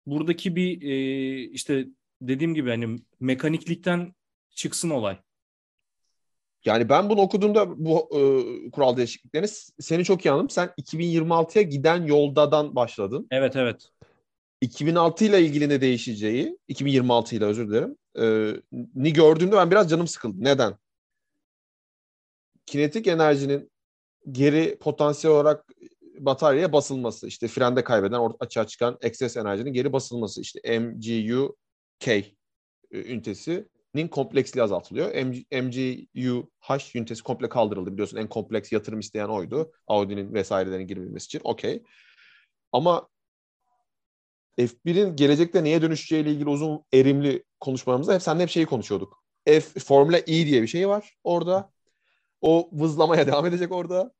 buradaki 0.06 0.56
bir 0.56 0.82
e, 0.82 1.40
işte 1.42 1.86
dediğim 2.20 2.54
gibi 2.54 2.70
hani 2.70 2.98
mekaniklikten 3.20 4.14
çıksın 4.50 4.90
olay. 4.90 5.18
Yani 6.64 6.88
ben 6.88 7.10
bunu 7.10 7.20
okuduğumda 7.20 7.84
bu 7.84 8.08
e, 8.12 8.20
kural 8.70 8.96
değişikliklerini 8.96 9.48
seni 9.80 10.04
çok 10.04 10.24
iyi 10.24 10.30
anladım. 10.30 10.50
Sen 10.50 10.70
2026'ya 10.80 11.62
giden 11.62 12.04
yoldadan 12.04 12.76
başladın. 12.76 13.26
Evet 13.30 13.56
evet. 13.56 13.90
2006 14.60 15.24
ile 15.24 15.40
ilgili 15.42 15.68
ne 15.68 15.80
değişeceği, 15.80 16.58
2026 16.68 17.36
ile 17.36 17.44
özür 17.44 17.68
dilerim, 17.68 17.96
e, 18.18 18.52
ni 18.94 19.12
gördüğümde 19.12 19.56
ben 19.56 19.70
biraz 19.70 19.90
canım 19.90 20.06
sıkıldı. 20.06 20.36
Neden? 20.38 20.74
Kinetik 22.66 23.06
enerjinin 23.06 23.70
geri 24.32 24.78
potansiyel 24.78 25.36
olarak 25.36 25.64
bataryaya 26.20 26.72
basılması, 26.72 27.26
işte 27.26 27.48
frende 27.48 27.84
kaybeden 27.84 28.20
açığa 28.40 28.66
çıkan 28.66 28.98
ekses 29.02 29.36
enerjinin 29.36 29.72
geri 29.72 29.92
basılması, 29.92 30.40
işte 30.40 30.78
MGU-K 30.78 32.12
e, 32.12 32.24
ünitesinin 32.92 34.08
kompleksliği 34.10 34.64
azaltılıyor. 34.64 35.14
MG, 35.14 35.36
MGU-H 35.52 36.98
ünitesi 36.98 37.22
komple 37.22 37.48
kaldırıldı. 37.48 37.92
Biliyorsun 37.92 38.16
en 38.16 38.28
kompleks 38.28 38.72
yatırım 38.72 39.00
isteyen 39.00 39.28
oydu. 39.28 39.72
Audi'nin 39.86 40.34
vesairelerinin 40.34 40.86
girmemesi 40.86 41.24
için. 41.24 41.40
Okey. 41.44 41.82
Ama 42.72 43.08
F1'in 44.58 45.16
gelecekte 45.16 45.64
neye 45.64 45.82
dönüşeceğiyle 45.82 46.30
ilgili 46.30 46.48
uzun 46.48 46.84
erimli 46.92 47.44
konuşmalarımızda 47.60 48.14
hep 48.14 48.22
seninle 48.22 48.42
hep 48.42 48.50
şeyi 48.50 48.66
konuşuyorduk. 48.66 49.24
F 49.44 49.60
Formula 49.60 50.18
E 50.18 50.26
diye 50.26 50.62
bir 50.62 50.66
şey 50.66 50.88
var 50.88 51.14
orada. 51.24 51.70
O 52.40 52.70
vızlamaya 52.72 53.26
devam 53.26 53.46
edecek 53.46 53.72
orada. 53.72 54.12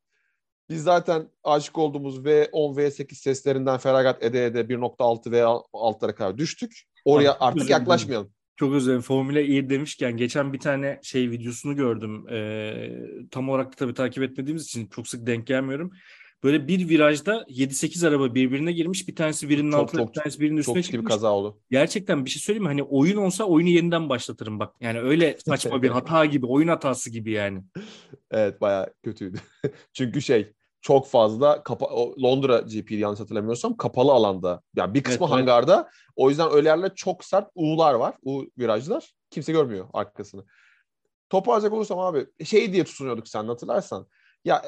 Biz 0.70 0.82
zaten 0.82 1.28
aşık 1.44 1.78
olduğumuz 1.78 2.18
V10, 2.18 2.76
V8 2.76 3.14
seslerinden 3.14 3.78
feragat 3.78 4.23
ede 4.23 4.46
ede 4.46 4.61
1.6 4.61 5.30
ve 5.30 5.44
altlara 5.73 6.14
kadar 6.14 6.38
düştük. 6.38 6.82
Oraya 7.04 7.32
Abi, 7.32 7.38
artık 7.40 7.70
yaklaşmayalım. 7.70 8.30
Çok 8.56 8.73
özür 8.75 8.87
dilerim. 8.87 9.02
Formula 9.02 9.40
E 9.40 9.70
demişken 9.70 10.16
geçen 10.16 10.52
bir 10.52 10.58
tane 10.58 11.00
şey 11.02 11.30
videosunu 11.30 11.76
gördüm. 11.76 12.28
Ee, 12.28 12.90
tam 13.30 13.49
olarak 13.49 13.76
tabii 13.76 13.94
takip 13.94 14.23
etmediğimiz 14.23 14.64
için 14.64 14.87
çok 14.87 15.08
sık 15.08 15.26
denk 15.26 15.46
gelmiyorum. 15.46 15.92
Böyle 16.44 16.68
bir 16.68 16.88
virajda 16.88 17.44
7-8 17.49 18.08
araba 18.08 18.35
birbirine 18.35 18.73
girmiş. 18.73 19.08
Bir 19.08 19.16
tanesi 19.16 19.49
birinin 19.49 19.70
Çok, 19.70 19.80
altına, 19.80 20.00
çok, 20.00 20.08
bir 20.08 20.20
tanesi 20.20 20.40
birinin 20.40 20.62
Çok 20.62 20.76
üstüne 20.76 20.92
bir 20.92 20.99
çıkmış. 20.99 21.14
kaza 21.14 21.32
oldu. 21.32 21.61
Gerçekten 21.70 22.25
bir 22.25 22.30
şey 22.30 22.40
söyleyeyim 22.42 22.62
mi? 22.62 22.68
Hani 22.68 22.82
oyun 22.82 23.16
olsa 23.16 23.44
oyunu 23.44 23.68
yeniden 23.68 24.08
başlatırım 24.08 24.58
bak. 24.58 24.75
Yani 24.80 25.00
öyle 25.00 25.37
saçma 25.46 25.82
bir 25.82 25.88
hata 25.96 26.25
gibi, 26.25 26.46
oyun 26.46 26.68
hatası 26.68 27.11
gibi 27.11 27.30
yani. 27.30 27.62
Evet 28.30 28.61
bayağı 28.61 28.94
kötüydü. 29.04 29.38
Çünkü 29.92 30.23
şey 30.23 30.52
çok 30.87 31.07
fazla 31.07 31.62
kapa- 31.62 32.23
Londra 32.23 32.59
GP 32.59 32.90
yanlış 32.95 33.21
hatırlamıyorsam 33.21 33.76
kapalı 33.76 34.12
alanda. 34.12 34.62
Yani 34.76 34.95
bir 34.95 35.02
kısmı 35.02 35.26
Evet, 35.26 35.35
evet. 35.35 35.40
hangarda. 35.40 35.90
O 36.16 36.28
yüzden 36.28 36.52
öyle 36.52 36.69
yerlerde 36.69 36.95
çok 36.95 37.25
sert 37.25 37.49
U'lar 37.55 37.95
var. 37.95 38.14
U 38.23 38.45
virajlar. 38.59 39.14
Kimse 39.31 39.52
görmüyor 39.52 39.87
arkasını. 39.93 40.45
Toparlayacak 41.31 41.73
olursam 41.73 41.99
abi 41.99 42.26
şey 42.45 42.73
diye 42.73 42.85
tutunuyorduk 42.85 43.28
sen 43.28 43.45
hatırlarsan. 43.45 44.07
Ya 44.45 44.62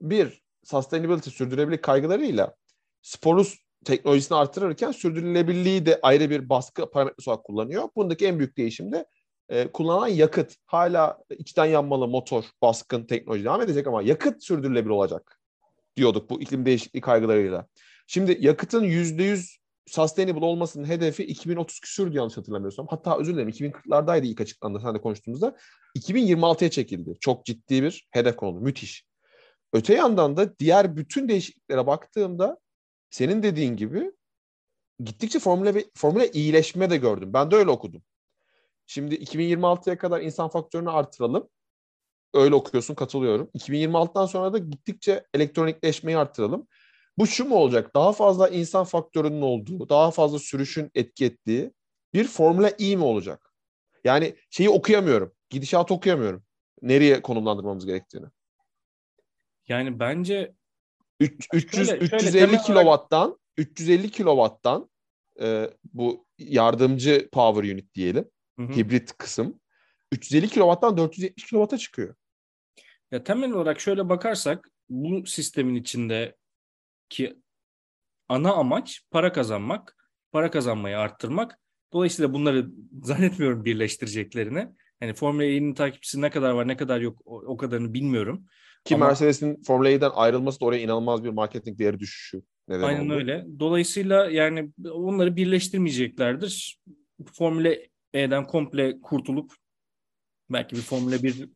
F1 0.00 0.42
sustainability 0.64 1.30
sürdürülebilirlik 1.30 1.82
kaygılarıyla 1.82 2.54
sporus 3.02 3.58
teknolojisini 3.84 4.38
artırırken 4.38 4.92
sürdürülebilirliği 4.92 5.86
de 5.86 5.98
ayrı 6.02 6.30
bir 6.30 6.48
baskı 6.48 6.90
parametresi 6.90 7.30
olarak 7.30 7.44
kullanıyor. 7.44 7.88
Bundaki 7.96 8.26
en 8.26 8.38
büyük 8.38 8.56
değişim 8.56 8.92
de 8.92 9.06
e, 9.48 9.72
kullanılan 9.72 10.08
yakıt. 10.08 10.54
Hala 10.66 11.18
içten 11.38 11.66
yanmalı 11.66 12.08
motor 12.08 12.44
baskın 12.62 13.04
teknoloji 13.04 13.44
devam 13.44 13.60
edecek 13.62 13.86
ama 13.86 14.02
yakıt 14.02 14.44
sürdürülebilir 14.44 14.90
olacak 14.90 15.38
diyorduk 15.98 16.30
bu 16.30 16.40
iklim 16.40 16.66
değişikliği 16.66 17.00
kaygılarıyla. 17.00 17.66
Şimdi 18.06 18.38
yakıtın 18.40 18.84
%100 18.84 19.58
sustainable 19.86 20.44
olmasının 20.44 20.88
hedefi 20.88 21.24
2030 21.24 21.80
küsürdü 21.80 22.16
yanlış 22.16 22.36
hatırlamıyorsam. 22.36 22.86
Hatta 22.90 23.18
özür 23.18 23.34
dilerim 23.34 23.48
2040'lardaydı 23.48 24.26
ilk 24.26 24.40
açıklandı 24.40 24.80
sen 24.80 24.94
de 24.94 25.00
konuştuğumuzda. 25.00 25.56
2026'ya 25.98 26.70
çekildi. 26.70 27.16
Çok 27.20 27.44
ciddi 27.44 27.82
bir 27.82 28.08
hedef 28.10 28.36
konuldu. 28.36 28.60
Müthiş. 28.60 29.04
Öte 29.72 29.94
yandan 29.94 30.36
da 30.36 30.58
diğer 30.58 30.96
bütün 30.96 31.28
değişikliklere 31.28 31.86
baktığımda 31.86 32.58
senin 33.10 33.42
dediğin 33.42 33.76
gibi 33.76 34.12
gittikçe 35.04 35.38
formüle 35.38 35.84
formüle 35.96 36.30
iyileşme 36.30 36.90
de 36.90 36.96
gördüm. 36.96 37.32
Ben 37.32 37.50
de 37.50 37.56
öyle 37.56 37.70
okudum. 37.70 38.02
Şimdi 38.86 39.14
2026'ya 39.14 39.98
kadar 39.98 40.20
insan 40.20 40.48
faktörünü 40.48 40.90
artıralım. 40.90 41.48
Öyle 42.34 42.54
okuyorsun 42.54 42.94
katılıyorum. 42.94 43.50
2026'dan 43.58 44.26
sonra 44.26 44.52
da 44.52 44.58
gittikçe 44.58 45.24
elektronikleşmeyi 45.34 46.18
artıralım. 46.18 46.66
Bu 47.18 47.26
şu 47.26 47.44
mu 47.44 47.56
olacak? 47.56 47.94
Daha 47.94 48.12
fazla 48.12 48.48
insan 48.48 48.84
faktörünün 48.84 49.40
olduğu, 49.42 49.88
daha 49.88 50.10
fazla 50.10 50.38
sürüşün 50.38 50.90
etki 50.94 51.24
ettiği 51.24 51.72
bir 52.14 52.24
Formula 52.28 52.68
E 52.68 52.96
mi 52.96 53.04
olacak? 53.04 53.52
Yani 54.04 54.36
şeyi 54.50 54.68
okuyamıyorum. 54.70 55.32
Gidişatı 55.50 55.94
okuyamıyorum. 55.94 56.42
Nereye 56.82 57.22
konumlandırmamız 57.22 57.86
gerektiğini. 57.86 58.26
Yani 59.68 60.00
bence 60.00 60.54
Üç- 61.20 61.48
300 61.52 61.86
Şöyle- 61.88 62.06
şöyle 62.06 62.16
350 62.16 62.32
temel 62.32 62.48
olarak- 62.50 62.66
kilowatttan 62.66 63.38
350 63.56 64.10
kilowatttan 64.10 64.90
e, 65.42 65.70
bu 65.92 66.26
yardımcı 66.38 67.28
power 67.32 67.72
unit 67.72 67.94
diyelim. 67.94 68.24
Hı 68.58 68.62
hı. 68.62 68.72
Hibrit 68.72 69.12
kısım 69.18 69.60
350 70.12 70.48
kilowatttan 70.48 70.96
470 70.96 71.44
kilowatta 71.46 71.78
çıkıyor. 71.78 72.14
Ya 73.10 73.24
temel 73.24 73.52
olarak 73.52 73.80
şöyle 73.80 74.08
bakarsak 74.08 74.70
bu 74.88 75.26
sistemin 75.26 75.74
içindeki 75.74 77.36
ana 78.28 78.52
amaç 78.52 79.02
para 79.10 79.32
kazanmak, 79.32 79.96
para 80.32 80.50
kazanmayı 80.50 80.98
arttırmak. 80.98 81.58
Dolayısıyla 81.92 82.32
bunları 82.32 82.66
zannetmiyorum 83.02 83.64
birleştireceklerini. 83.64 84.68
Hani 85.00 85.14
Formula 85.14 85.44
E'nin 85.44 85.74
takipçisi 85.74 86.20
ne 86.20 86.30
kadar 86.30 86.50
var 86.50 86.68
ne 86.68 86.76
kadar 86.76 87.00
yok 87.00 87.22
o, 87.24 87.36
o 87.46 87.56
kadarını 87.56 87.94
bilmiyorum. 87.94 88.46
Ki 88.84 88.94
Ama- 88.94 89.06
Mercedes'in 89.06 89.62
Formula 89.62 89.88
E'den 89.90 90.10
ayrılması 90.14 90.60
da 90.60 90.64
oraya 90.64 90.82
inanılmaz 90.82 91.24
bir 91.24 91.28
marketing 91.28 91.78
değeri 91.78 91.98
düşüşü 92.00 92.42
neden 92.68 92.82
Aynen 92.82 93.04
oldu. 93.04 93.12
öyle. 93.14 93.46
Dolayısıyla 93.58 94.30
yani 94.30 94.72
onları 94.90 95.36
birleştirmeyeceklerdir. 95.36 96.80
Formula 97.32 97.74
E'den 98.12 98.46
komple 98.46 99.00
kurtulup 99.00 99.52
belki 100.50 100.76
bir 100.76 100.82
Formula 100.82 101.22
1 101.22 101.48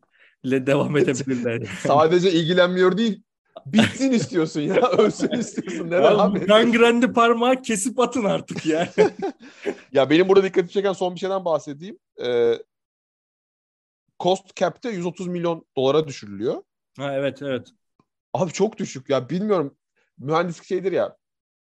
ile 0.45 0.67
devam 0.67 0.97
edebilirler. 0.97 1.69
Sadece 1.87 2.33
ilgilenmiyor 2.33 2.99
değil, 2.99 3.23
bitsin 3.67 4.13
istiyorsun 4.13 4.61
ya, 4.61 4.89
ölsün 4.99 5.31
istiyorsun. 5.31 5.91
Ne 5.91 5.97
Abi? 5.97 6.47
Gangrendi 6.47 7.13
parmağı 7.13 7.63
kesip 7.63 8.01
atın 8.01 8.25
artık 8.25 8.67
ya. 8.67 8.89
Ya 9.93 10.11
benim 10.11 10.29
burada 10.29 10.45
dikkatimi 10.45 10.71
çeken 10.71 10.93
son 10.93 11.15
bir 11.15 11.21
şeyden 11.21 11.45
bahsedeyim. 11.45 11.99
Ee, 12.25 12.55
cost 14.21 14.57
cap'te 14.57 14.91
130 14.91 15.27
milyon 15.27 15.67
dolara 15.77 16.09
düşürülüyor. 16.09 16.63
Ha 16.99 17.15
evet 17.15 17.43
evet. 17.43 17.69
Abi 18.35 18.53
çok 18.53 18.79
düşük 18.79 19.11
ya 19.11 19.29
bilmiyorum. 19.29 19.77
Mühendislik 20.19 20.65
şeydir 20.67 20.93
ya. 20.93 21.17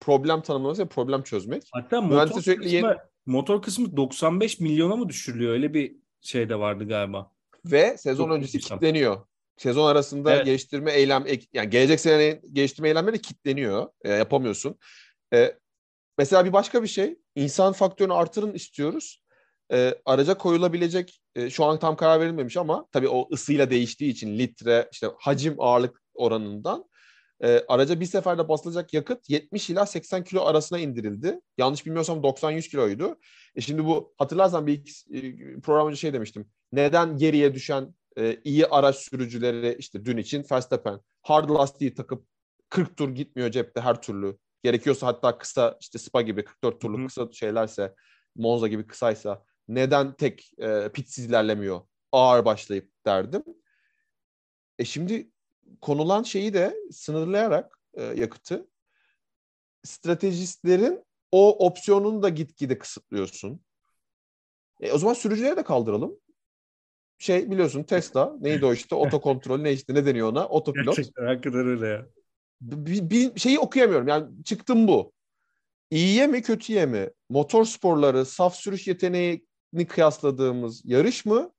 Problem 0.01 0.43
tanımlaması 0.43 0.83
ve 0.83 0.89
problem 0.89 1.23
çözmek. 1.23 1.63
Hatta 1.73 2.01
motor 2.01 2.41
sürekli 2.41 2.63
kısmı, 2.63 2.77
yeni... 2.77 2.97
motor 3.27 3.63
kısmı 3.63 3.97
95 3.97 4.61
milyona 4.61 4.97
mı 4.97 5.09
düşürülüyor? 5.09 5.53
Öyle 5.53 5.75
bir 5.75 5.97
şey 6.23 6.49
de 6.49 6.59
vardı 6.59 6.89
galiba. 6.89 7.31
Ve 7.65 7.97
sezon 7.99 8.25
çok 8.25 8.37
öncesi 8.37 8.59
kitleniyor. 8.59 9.27
Sezon 9.57 9.87
arasında 9.87 10.35
evet. 10.35 10.47
geliştirme 10.47 10.93
eylem 10.93 11.27
yani 11.53 11.71
gelecek 11.71 12.01
sene 12.01 12.41
geliştirme 12.53 12.89
eylemleri 12.89 13.23
kitleniyor. 13.23 13.89
E, 14.05 14.13
yapamıyorsun. 14.13 14.79
E, 15.35 15.59
mesela 16.19 16.45
bir 16.45 16.53
başka 16.53 16.83
bir 16.83 16.89
şey. 16.89 17.19
insan 17.35 17.73
faktörünü 17.73 18.13
artırın 18.13 18.53
istiyoruz. 18.53 19.23
E, 19.73 19.95
araca 20.05 20.39
koyulabilecek 20.39 21.21
e, 21.35 21.51
şu 21.51 21.65
an 21.65 21.79
tam 21.79 21.97
karar 21.97 22.21
verilmemiş 22.21 22.57
ama 22.57 22.87
tabii 22.93 23.09
o 23.09 23.29
ısıyla 23.33 23.71
değiştiği 23.71 24.13
için 24.13 24.39
litre 24.39 24.89
işte 24.93 25.09
hacim 25.19 25.55
ağırlık 25.59 26.03
oranından 26.15 26.85
e, 27.43 27.65
araca 27.69 28.01
bir 28.01 28.07
seferde 28.07 28.49
basılacak 28.49 28.95
yakıt 28.95 29.31
70 29.31 29.71
ila 29.71 29.87
80 29.87 30.25
kilo 30.25 30.45
arasına 30.45 30.79
indirildi. 30.79 31.41
Yanlış 31.59 31.87
bilmiyorsam 31.87 32.19
90-100 32.19 32.71
kiloydu. 32.71 33.19
E 33.55 33.61
şimdi 33.61 33.85
bu 33.85 34.15
hatırlarsan 34.19 34.67
bir 34.67 35.05
e, 35.11 35.21
program 35.61 35.89
önce 35.89 35.97
şey 35.97 36.13
demiştim. 36.13 36.51
Neden 36.73 37.17
geriye 37.17 37.55
düşen 37.55 37.95
e, 38.19 38.37
iyi 38.45 38.67
araç 38.67 38.97
sürücüleri 38.97 39.77
işte 39.79 40.05
dün 40.05 40.17
için 40.17 40.45
Verstappen 40.53 41.01
hard 41.23 41.51
lastiği 41.51 41.95
takıp 41.95 42.27
40 42.69 42.97
tur 42.97 43.15
gitmiyor 43.15 43.51
cepte 43.51 43.81
her 43.81 44.03
türlü. 44.03 44.39
Gerekiyorsa 44.63 45.07
hatta 45.07 45.39
kısa 45.39 45.79
işte 45.81 45.99
Spa 45.99 46.23
gibi 46.23 46.45
44 46.45 46.81
turluk 46.81 46.99
Hı-hı. 46.99 47.07
kısa 47.07 47.29
şeylerse 47.33 47.95
Monza 48.37 48.69
gibi 48.69 48.87
kısaysa 48.87 49.45
neden 49.69 50.15
tek 50.17 50.53
e, 50.59 50.89
pitsiz 50.95 51.27
ilerlemiyor 51.27 51.81
ağır 52.13 52.45
başlayıp 52.45 52.91
derdim. 53.07 53.43
E 54.79 54.85
şimdi 54.85 55.32
konulan 55.81 56.23
şeyi 56.23 56.55
de 56.55 56.77
sınırlayarak 56.91 57.79
e, 57.95 58.03
yakıtı 58.03 58.69
stratejistlerin 59.85 61.05
o 61.33 61.67
opsiyonunu 61.67 62.23
da 62.23 62.29
gitgide 62.29 62.79
kısıtlıyorsun. 62.79 63.61
E, 64.81 64.93
o 64.93 64.99
zaman 64.99 65.15
sürücülere 65.15 65.57
de 65.57 65.63
kaldıralım. 65.63 66.19
Şey 67.19 67.51
biliyorsun 67.51 67.83
Tesla 67.83 68.37
neydi 68.41 68.67
o 68.67 68.73
işte 68.73 68.95
otokontrol 68.95 69.59
ne 69.59 69.73
işte 69.73 69.95
ne 69.95 70.07
deniyor 70.07 70.29
ona 70.29 70.49
otopilot. 70.49 70.97
Gerçekten 70.97 71.27
hakikaten 71.27 71.67
öyle 71.67 71.87
ya. 71.87 72.07
Bir, 72.61 73.11
bir 73.11 73.41
şeyi 73.41 73.59
okuyamıyorum 73.59 74.09
yani 74.09 74.45
çıktım 74.45 74.89
bu. 74.89 75.13
İyiye 75.91 76.27
mi 76.27 76.43
kötüye 76.43 76.87
mi? 76.87 77.11
Motor 77.29 77.65
sporları, 77.65 78.25
saf 78.27 78.57
sürüş 78.57 78.89
yeteneğini 78.89 79.87
kıyasladığımız 79.89 80.83
yarış 80.85 81.27
mı? 81.27 81.53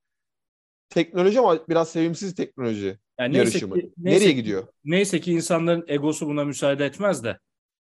Teknoloji 0.90 1.40
ama 1.40 1.68
biraz 1.70 1.90
sevimsiz 1.90 2.36
teknoloji. 2.36 3.00
Yani 3.20 3.38
neyse 3.38 3.60
Ki, 3.60 3.66
neyse 3.98 4.20
Nereye 4.20 4.32
gidiyor? 4.32 4.68
Neyse 4.86 5.20
ki 5.20 5.32
insanların 5.32 5.86
egosu 5.88 6.28
buna 6.28 6.44
müsaade 6.44 6.86
etmez 6.86 7.24
de. 7.24 7.40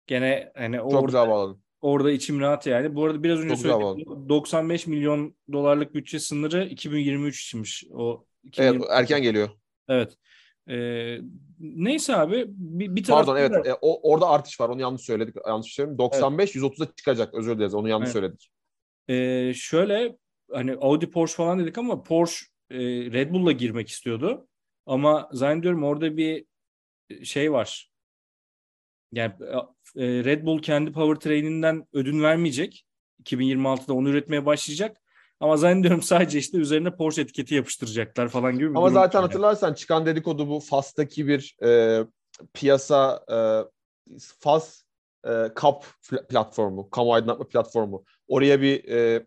Gene 0.07 0.53
hani 0.57 0.77
Çok 0.77 1.15
orada, 1.81 2.11
içim 2.11 2.41
rahat 2.41 2.67
yani. 2.67 2.95
Bu 2.95 3.05
arada 3.05 3.23
biraz 3.23 3.39
önce 3.39 3.49
Çok 3.49 3.59
söyledim. 3.59 4.29
95 4.29 4.87
milyon 4.87 5.37
dolarlık 5.53 5.95
bütçe 5.95 6.19
sınırı 6.19 6.65
2023 6.65 7.45
içinmiş. 7.45 7.85
O 7.95 8.25
2023. 8.45 8.83
Evet 8.83 8.91
erken 8.99 9.23
geliyor. 9.23 9.49
Evet. 9.89 10.17
Ee, 10.69 11.19
neyse 11.61 12.17
abi 12.17 12.45
bir, 12.49 12.97
bir 12.97 13.05
Pardon 13.05 13.37
evet 13.37 13.53
da... 13.53 13.69
e, 13.69 13.75
o, 13.81 14.13
orada 14.13 14.29
artış 14.29 14.61
var 14.61 14.69
onu 14.69 14.81
yanlış 14.81 15.03
söyledik 15.03 15.35
yanlış 15.47 15.75
söylüyorum 15.75 15.99
95 15.99 16.57
evet. 16.57 16.65
130'a 16.65 16.95
çıkacak 16.95 17.35
özür 17.35 17.57
dileriz 17.57 17.75
onu 17.75 17.89
yanlış 17.89 18.07
evet. 18.07 18.13
söyledik. 18.13 18.51
Ee, 19.09 19.53
şöyle 19.55 20.17
hani 20.53 20.73
Audi 20.73 21.11
Porsche 21.11 21.37
falan 21.37 21.59
dedik 21.59 21.79
ama 21.79 22.03
Porsche 22.03 22.47
e, 22.71 22.79
Red 23.13 23.33
Bull'la 23.33 23.53
girmek 23.53 23.89
istiyordu. 23.89 24.49
Ama 24.87 25.29
zannediyorum 25.33 25.85
orada 25.85 26.17
bir 26.17 26.45
e, 27.11 27.25
şey 27.25 27.53
var. 27.53 27.91
Yani 29.13 29.33
e, 29.97 30.25
Red 30.25 30.47
Bull 30.47 30.63
kendi 30.63 30.93
powertrain'inden 30.93 31.87
ödün 31.93 32.23
vermeyecek. 32.23 32.87
2026'da 33.25 33.95
onu 33.95 34.09
üretmeye 34.09 34.47
başlayacak. 34.47 34.97
Ama 35.41 35.57
zannediyorum 35.57 36.03
sadece 36.03 36.39
işte 36.39 36.59
üzerine 36.59 36.97
Porsche 36.97 37.23
etiketi 37.23 37.55
yapıştıracaklar 37.55 38.29
falan 38.29 38.55
gibi 38.59 38.71
bir 38.71 38.75
Ama 38.75 38.91
zaten 38.91 39.19
yani. 39.19 39.27
hatırlarsan 39.27 39.75
çıkan 39.75 40.07
dedikodu 40.07 40.49
bu 40.49 40.61
FAS'taki 40.61 41.29
bir 41.29 41.57
e, 41.65 42.01
piyasa 42.55 43.25
e, 43.31 43.39
FAS 44.41 44.83
e, 45.27 45.31
CAP 45.63 45.85
platformu, 46.29 46.91
kamu 46.91 47.15
aydınlatma 47.15 47.49
platformu. 47.49 48.05
Oraya 48.29 48.61
bir 48.61 48.85
e, 48.89 49.27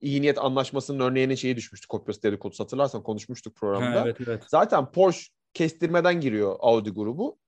iyi 0.00 0.22
niyet 0.22 0.38
anlaşmasının 0.38 1.00
örneğine 1.00 1.36
şeyi 1.36 1.56
düşmüştü. 1.56 1.88
Kopyası 1.88 2.22
dedikodusu 2.22 2.64
hatırlarsan 2.64 3.02
konuşmuştuk 3.02 3.56
programda. 3.56 4.00
Ha, 4.00 4.04
evet, 4.04 4.16
evet. 4.26 4.42
Zaten 4.46 4.92
Porsche 4.92 5.32
kestirmeden 5.54 6.20
giriyor 6.20 6.56
Audi 6.60 6.90
grubu. 6.90 7.38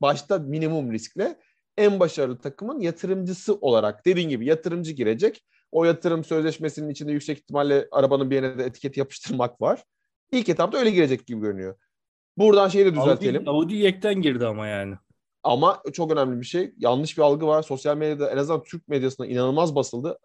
Başta 0.00 0.38
minimum 0.38 0.92
riskle 0.92 1.38
en 1.76 2.00
başarılı 2.00 2.38
takımın 2.38 2.80
yatırımcısı 2.80 3.54
olarak 3.54 4.06
dediğin 4.06 4.28
gibi 4.28 4.46
yatırımcı 4.46 4.92
girecek. 4.92 5.44
O 5.72 5.84
yatırım 5.84 6.24
sözleşmesinin 6.24 6.88
içinde 6.88 7.12
yüksek 7.12 7.38
ihtimalle 7.38 7.88
arabanın 7.90 8.30
bir 8.30 8.34
yerine 8.34 8.58
de 8.58 8.64
etiket 8.64 8.96
yapıştırmak 8.96 9.60
var. 9.60 9.84
İlk 10.32 10.48
etapta 10.48 10.78
öyle 10.78 10.90
girecek 10.90 11.26
gibi 11.26 11.40
görünüyor. 11.40 11.76
Buradan 12.36 12.68
şeyi 12.68 12.86
de 12.86 12.94
düzeltelim. 12.94 13.48
Audi, 13.48 13.50
Audi 13.50 13.74
yekten 13.74 14.22
girdi 14.22 14.46
ama 14.46 14.66
yani. 14.66 14.94
Ama 15.42 15.82
çok 15.92 16.12
önemli 16.12 16.40
bir 16.40 16.46
şey. 16.46 16.74
Yanlış 16.78 17.18
bir 17.18 17.22
algı 17.22 17.46
var. 17.46 17.62
Sosyal 17.62 17.96
medyada 17.96 18.30
en 18.30 18.36
azından 18.36 18.62
Türk 18.62 18.88
medyasında 18.88 19.26
inanılmaz 19.26 19.74
basıldı. 19.74 20.18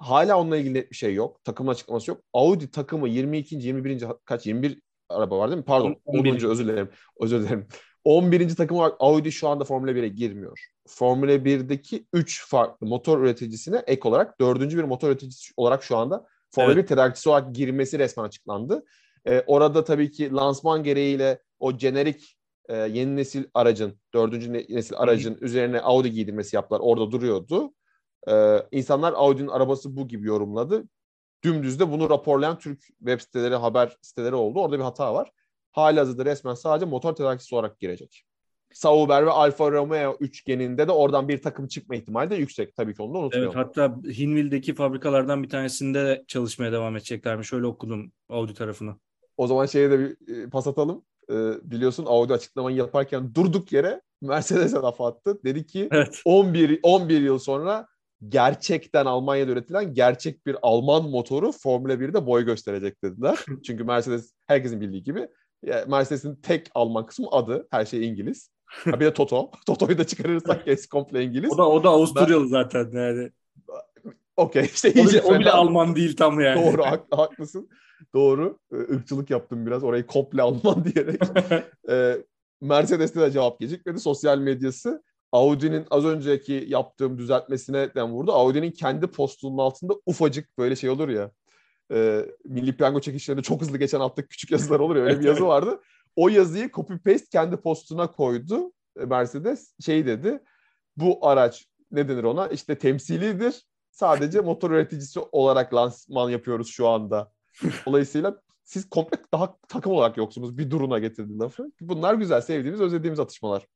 Hala 0.00 0.40
onunla 0.40 0.56
ilgili 0.56 0.74
net 0.74 0.90
bir 0.90 0.96
şey 0.96 1.14
yok. 1.14 1.44
Takımın 1.44 1.72
açıklaması 1.72 2.10
yok. 2.10 2.20
Audi 2.32 2.70
takımı 2.70 3.08
22. 3.08 3.56
21. 3.56 4.04
kaç 4.24 4.46
21 4.46 4.82
araba 5.08 5.38
var 5.38 5.48
değil 5.48 5.58
mi? 5.58 5.64
Pardon 5.64 5.96
11. 6.04 6.44
10. 6.44 6.50
özür 6.50 6.64
dilerim. 6.64 6.90
Özür 7.20 7.40
dilerim. 7.40 7.66
11. 8.04 8.56
takım 8.56 8.76
olarak 8.76 8.96
Audi 9.00 9.32
şu 9.32 9.48
anda 9.48 9.64
Formula 9.64 9.90
1'e 9.90 10.08
girmiyor. 10.08 10.66
Formula 10.88 11.32
1'deki 11.32 12.06
3 12.12 12.48
farklı 12.48 12.86
motor 12.86 13.20
üreticisine 13.20 13.82
ek 13.86 14.08
olarak 14.08 14.40
4. 14.40 14.60
bir 14.60 14.84
motor 14.84 15.08
üreticisi 15.08 15.52
olarak 15.56 15.84
şu 15.84 15.96
anda 15.96 16.26
Formula 16.50 16.72
evet. 16.72 16.84
1 16.84 16.88
tedarikçisi 16.88 17.28
olarak 17.28 17.54
girmesi 17.54 17.98
resmen 17.98 18.24
açıklandı. 18.24 18.84
Ee, 19.26 19.44
orada 19.46 19.84
tabii 19.84 20.10
ki 20.10 20.32
lansman 20.32 20.82
gereğiyle 20.82 21.38
o 21.58 21.78
jenerik 21.78 22.36
e, 22.68 22.76
yeni 22.76 23.16
nesil 23.16 23.44
aracın, 23.54 24.00
dördüncü 24.14 24.52
nesil 24.52 24.96
aracın 24.96 25.38
üzerine 25.40 25.80
Audi 25.80 26.10
giydirmesi 26.10 26.56
yaptılar. 26.56 26.80
Orada 26.82 27.12
duruyordu. 27.12 27.72
Ee, 28.28 28.62
insanlar 28.72 29.12
Audi'nin 29.12 29.48
arabası 29.48 29.96
bu 29.96 30.08
gibi 30.08 30.28
yorumladı. 30.28 30.84
Dümdüz 31.44 31.80
de 31.80 31.92
bunu 31.92 32.10
raporlayan 32.10 32.58
Türk 32.58 32.86
web 32.98 33.20
siteleri, 33.20 33.54
haber 33.54 33.96
siteleri 34.02 34.34
oldu. 34.34 34.60
Orada 34.60 34.78
bir 34.78 34.84
hata 34.84 35.14
var. 35.14 35.32
Halihazırda 35.72 36.24
resmen 36.24 36.54
sadece 36.54 36.86
motor 36.86 37.14
tedarikçisi 37.14 37.54
olarak 37.54 37.80
girecek. 37.80 38.24
Sauber 38.72 39.26
ve 39.26 39.30
Alfa 39.30 39.70
Romeo 39.70 40.16
üçgeninde 40.20 40.88
de 40.88 40.92
oradan 40.92 41.28
bir 41.28 41.42
takım 41.42 41.68
çıkma 41.68 41.96
ihtimali 41.96 42.30
de 42.30 42.34
yüksek. 42.34 42.76
Tabii 42.76 42.94
ki 42.94 43.02
onu 43.02 43.14
da 43.14 43.18
unutmayalım. 43.18 43.56
Evet, 43.56 43.66
hatta 43.66 43.96
Hinwil'deki 44.04 44.74
fabrikalardan 44.74 45.42
bir 45.42 45.48
tanesinde 45.48 46.04
de 46.04 46.24
çalışmaya 46.28 46.72
devam 46.72 46.96
edeceklermiş. 46.96 47.52
Öyle 47.52 47.66
okudum 47.66 48.12
Audi 48.28 48.54
tarafını. 48.54 48.96
O 49.36 49.46
zaman 49.46 49.66
şeye 49.66 49.90
de 49.90 49.98
bir 49.98 50.36
e, 50.36 50.50
pas 50.50 50.66
atalım. 50.66 51.04
Ee, 51.30 51.52
biliyorsun 51.62 52.06
Audi 52.06 52.32
açıklamayı 52.32 52.76
yaparken 52.76 53.34
durduk 53.34 53.72
yere 53.72 54.00
Mercedes'e 54.20 54.76
laf 54.76 55.00
attı. 55.00 55.38
Dedi 55.44 55.66
ki 55.66 55.88
evet. 55.92 56.22
11 56.24 56.80
11 56.82 57.20
yıl 57.20 57.38
sonra 57.38 57.86
gerçekten 58.28 59.06
Almanya'da 59.06 59.52
üretilen 59.52 59.94
gerçek 59.94 60.46
bir 60.46 60.56
Alman 60.62 61.10
motoru 61.10 61.52
Formula 61.52 61.94
1'de 61.94 62.26
boy 62.26 62.44
gösterecek 62.44 63.04
dediler. 63.04 63.38
Çünkü 63.66 63.84
Mercedes 63.84 64.32
herkesin 64.46 64.80
bildiği 64.80 65.04
gibi 65.04 65.28
Mercedes'in 65.88 66.34
tek 66.34 66.66
Alman 66.74 67.06
kısmı 67.06 67.26
adı. 67.30 67.68
Her 67.70 67.84
şey 67.84 68.08
İngiliz. 68.08 68.50
Ha 68.66 69.00
bir 69.00 69.04
de 69.04 69.14
Toto. 69.14 69.50
Toto'yu 69.66 69.98
da 69.98 70.06
çıkarırsak 70.06 70.64
kes 70.64 70.86
komple 70.86 71.22
İngiliz. 71.22 71.52
O 71.52 71.58
da 71.58 71.68
o 71.68 71.84
da 71.84 71.88
Avusturyalı 71.88 72.44
ben... 72.44 72.48
zaten 72.48 72.90
yani. 72.92 73.30
Okey 74.36 74.64
işte 74.74 74.92
iyice 74.92 75.22
o, 75.22 75.24
bile, 75.24 75.36
o 75.36 75.40
bile 75.40 75.50
Alman 75.50 75.96
değil 75.96 76.16
tam 76.16 76.40
yani. 76.40 76.64
Doğru 76.64 76.82
hak, 76.82 77.06
haklısın. 77.10 77.68
Doğru. 78.14 78.58
Irkçılık 78.72 79.30
yaptım 79.30 79.66
biraz. 79.66 79.84
Orayı 79.84 80.06
komple 80.06 80.42
Alman 80.42 80.84
diyerek. 80.94 81.22
ee, 81.88 82.16
Mercedes'te 82.60 83.20
de 83.20 83.30
cevap 83.30 83.60
gecikmedi. 83.60 83.98
Sosyal 83.98 84.38
medyası 84.38 85.02
Audi'nin 85.32 85.86
az 85.90 86.04
önceki 86.04 86.64
yaptığım 86.68 87.18
düzeltmesine 87.18 87.94
den 87.94 88.12
vurdu. 88.12 88.32
Audi'nin 88.32 88.70
kendi 88.70 89.06
postunun 89.06 89.58
altında 89.58 89.92
ufacık 90.06 90.58
böyle 90.58 90.76
şey 90.76 90.90
olur 90.90 91.08
ya. 91.08 91.30
E, 91.92 92.26
Milli 92.44 92.76
Piyango 92.76 93.00
çekişlerinde 93.00 93.42
çok 93.42 93.60
hızlı 93.60 93.78
geçen 93.78 94.00
altta 94.00 94.26
küçük 94.26 94.50
yazılar 94.50 94.80
olur 94.80 94.96
ya 94.96 95.02
öyle 95.02 95.20
bir 95.20 95.24
yazı 95.24 95.46
vardı. 95.46 95.80
O 96.16 96.28
yazıyı 96.28 96.70
copy 96.70 96.94
paste 96.94 97.26
kendi 97.32 97.56
postuna 97.56 98.12
koydu 98.12 98.72
e, 99.00 99.04
Mercedes. 99.04 99.74
Şey 99.80 100.06
dedi. 100.06 100.40
Bu 100.96 101.26
araç 101.28 101.66
ne 101.90 102.08
denir 102.08 102.24
ona? 102.24 102.48
İşte 102.48 102.78
temsilidir. 102.78 103.64
Sadece 103.90 104.40
motor 104.40 104.70
üreticisi 104.70 105.20
olarak 105.32 105.74
lansman 105.74 106.30
yapıyoruz 106.30 106.68
şu 106.68 106.88
anda. 106.88 107.32
Dolayısıyla 107.86 108.40
siz 108.64 108.90
komple 108.90 109.18
daha 109.32 109.56
takım 109.68 109.92
olarak 109.92 110.16
yoksunuz. 110.16 110.58
Bir 110.58 110.70
duruna 110.70 110.98
getirdi 110.98 111.38
lafı. 111.38 111.72
Bunlar 111.80 112.14
güzel, 112.14 112.40
sevdiğimiz, 112.40 112.80
özlediğimiz 112.80 113.20
atışmalar. 113.20 113.66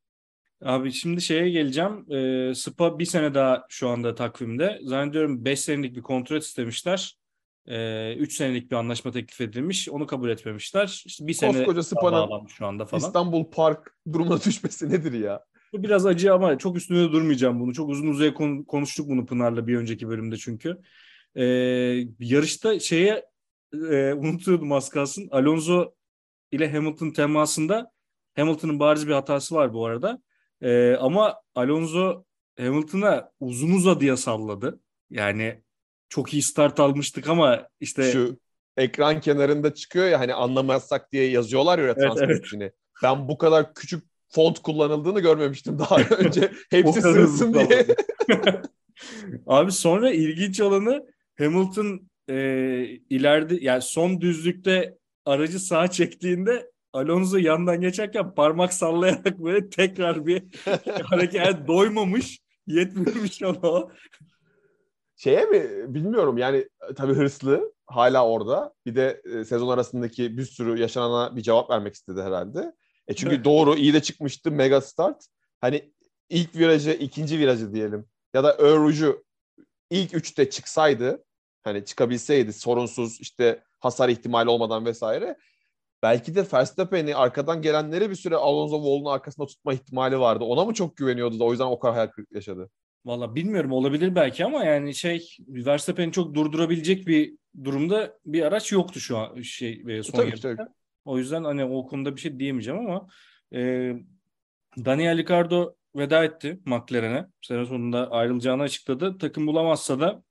Abi 0.65 0.93
şimdi 0.93 1.23
şeye 1.23 1.51
geleceğim. 1.51 2.13
E, 2.13 2.55
Spa 2.55 2.99
bir 2.99 3.05
sene 3.05 3.35
daha 3.35 3.67
şu 3.69 3.89
anda 3.89 4.15
takvimde. 4.15 4.79
Zannediyorum 4.83 5.45
5 5.45 5.61
senelik 5.61 5.97
bir 5.97 6.03
kontrat 6.03 6.43
istemişler. 6.43 7.19
3 7.67 8.33
senelik 8.33 8.71
bir 8.71 8.77
anlaşma 8.77 9.11
teklif 9.11 9.41
edilmiş. 9.41 9.89
Onu 9.89 10.07
kabul 10.07 10.29
etmemişler. 10.29 11.03
İşte 11.07 11.27
bir 11.27 11.33
sene 11.33 11.53
Koskoca 11.53 11.83
Spa'nın 11.83 12.47
şu 12.47 12.67
anda 12.67 12.87
falan. 12.87 13.03
İstanbul 13.03 13.51
Park 13.51 13.97
durumuna 14.13 14.41
düşmesi 14.45 14.91
nedir 14.91 15.13
ya? 15.13 15.45
Bu 15.73 15.83
biraz 15.83 16.07
acı 16.07 16.35
ama 16.35 16.59
çok 16.59 16.77
üstüne 16.77 17.13
durmayacağım 17.13 17.61
bunu. 17.61 17.73
Çok 17.73 17.91
uzun 17.91 18.33
kon- 18.33 18.63
konuştuk 18.63 19.09
bunu 19.09 19.27
Pınar'la 19.27 19.67
bir 19.67 19.77
önceki 19.77 20.09
bölümde 20.09 20.37
çünkü. 20.37 20.79
Ee, 21.37 21.45
yarışta 22.19 22.79
şeye 22.79 23.25
e, 23.91 24.13
unutuyordum 24.13 24.73
az 24.73 24.89
kalsın. 24.89 25.29
Alonso 25.31 25.95
ile 26.53 26.73
Hamilton 26.73 27.11
temasında 27.11 27.93
Hamilton'ın 28.37 28.81
bariz 28.81 29.09
bir 29.09 29.13
hatası 29.13 29.55
var 29.55 29.73
bu 29.75 29.87
arada. 29.87 30.23
Ee, 30.65 30.97
ama 31.01 31.41
Alonso 31.55 32.25
Hamilton'a 32.59 33.31
uzun 33.41 33.71
uzadıya 33.71 34.17
salladı. 34.17 34.81
Yani 35.11 35.63
çok 36.09 36.33
iyi 36.33 36.43
start 36.43 36.81
almıştık 36.81 37.29
ama 37.29 37.69
işte 37.81 38.13
Şu 38.13 38.39
ekran 38.77 39.21
kenarında 39.21 39.75
çıkıyor 39.75 40.07
ya 40.09 40.21
hani 40.21 40.35
anlamazsak 40.35 41.13
diye 41.13 41.31
yazıyorlar 41.31 41.79
ya 41.79 41.85
Evet, 41.85 41.97
transkriptini. 41.97 42.73
Ben 43.03 43.29
bu 43.29 43.39
kadar 43.39 43.75
küçük 43.75 44.05
font 44.29 44.59
kullanıldığını 44.59 45.21
görmemiştim 45.21 45.79
daha 45.79 45.97
önce. 46.19 46.53
Hepsi 46.71 47.03
sığsın 47.03 47.55
diye. 47.55 47.87
Abi 49.47 49.73
sonra 49.73 50.11
ilginç 50.11 50.61
olanı 50.61 51.07
Hamilton 51.39 52.09
e, 52.29 52.37
ileride 53.11 53.59
yani 53.61 53.83
son 53.83 54.21
düzlükte 54.21 54.99
aracı 55.25 55.61
sağa 55.61 55.91
çektiğinde 55.91 56.71
Alonso 56.95 57.37
yandan 57.37 57.81
geçerken 57.81 58.35
parmak 58.35 58.75
sallayarak 58.75 59.39
böyle 59.39 59.71
tekrar 59.71 60.27
bir 60.27 60.43
hareket 61.05 61.35
yani 61.35 61.67
doymamış 61.67 62.39
yetmemiş 62.67 63.43
ona. 63.43 63.89
Şeye 65.17 65.45
mi 65.45 65.95
bilmiyorum 65.95 66.39
yani 66.39 66.69
tabii 66.97 67.15
hırslı 67.15 67.73
hala 67.87 68.29
orada. 68.29 68.75
Bir 68.87 68.97
de 68.97 69.23
e, 69.25 69.45
sezon 69.45 69.69
arasındaki 69.69 70.39
bir 70.39 70.45
sürü 70.45 70.81
yaşanana 70.81 71.37
bir 71.37 71.43
cevap 71.43 71.71
vermek 71.71 71.95
istedi 71.95 72.23
herhalde. 72.23 72.73
E 73.09 73.15
çünkü 73.15 73.45
doğru 73.45 73.75
iyi 73.75 73.95
de 73.95 74.03
çıkmıştı 74.03 74.51
mega 74.51 74.81
start. 74.81 75.27
Hani 75.61 75.93
ilk 76.29 76.57
virajı, 76.57 76.91
ikinci 76.91 77.39
virajı 77.39 77.75
diyelim 77.75 78.07
ya 78.35 78.45
da 78.45 78.57
Örucu 78.57 79.25
ilk 79.91 80.15
üçte 80.15 80.51
çıksaydı 80.51 81.25
hani 81.63 81.85
çıkabilseydi 81.85 82.53
sorunsuz 82.53 83.21
işte 83.21 83.63
hasar 83.81 84.09
ihtimali 84.09 84.49
olmadan 84.49 84.85
vesaire 84.85 85.37
belki 86.05 86.35
de 86.35 86.47
Verstappen'i 86.53 87.17
arkadan 87.17 87.63
gelenleri 87.63 88.11
bir 88.11 88.15
süre 88.15 88.37
Alonso 88.37 88.77
Wall'un 88.77 89.15
arkasında 89.15 89.47
tutma 89.47 89.75
ihtimali 89.75 90.19
vardı. 90.19 90.45
Ona 90.45 90.65
mı 90.65 90.75
çok 90.75 90.97
güveniyordu 90.97 91.39
da 91.39 91.45
o 91.45 91.51
yüzden 91.51 91.65
o 91.65 91.79
kadar 91.79 91.95
hayal 91.95 92.07
kırıklığı 92.07 92.37
yaşadı? 92.37 92.71
Valla 93.05 93.35
bilmiyorum 93.35 93.73
olabilir 93.73 94.15
belki 94.15 94.45
ama 94.45 94.65
yani 94.65 94.95
şey 94.95 95.29
Verstappen'i 95.49 96.13
çok 96.13 96.35
durdurabilecek 96.35 97.07
bir 97.07 97.35
durumda 97.65 98.19
bir 98.27 98.43
araç 98.43 98.73
yoktu 98.73 99.01
şu 99.01 99.19
an 99.19 99.41
şey 99.41 99.83
e, 99.89 100.03
son 100.03 100.13
Tabii 100.13 100.25
ki, 100.25 100.29
yarışta. 100.29 100.57
tabii. 100.57 100.69
O 101.05 101.19
yüzden 101.19 101.45
hani 101.45 101.65
o 101.65 101.87
konuda 101.87 102.17
bir 102.17 102.21
şey 102.21 102.39
diyemeyeceğim 102.39 102.81
ama 102.81 103.09
e, 103.55 103.93
Daniel 104.85 105.19
Ricciardo 105.19 105.75
veda 105.97 106.25
etti 106.25 106.61
McLaren'e. 106.65 107.27
Sene 107.43 107.67
sonunda 107.67 108.11
ayrılacağını 108.11 108.63
açıkladı. 108.63 109.19
Takım 109.19 109.47
bulamazsa 109.47 110.01
da 110.01 110.23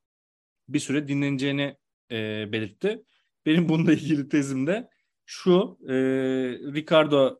bir 0.67 0.79
süre 0.79 1.07
dinleneceğini 1.07 1.77
e, 2.11 2.51
belirtti. 2.51 3.03
Benim 3.45 3.69
bununla 3.69 3.93
ilgili 3.93 4.29
tezim 4.29 4.67
de 4.67 4.89
şu. 5.25 5.77
E, 5.87 5.93
Ricardo 6.73 7.39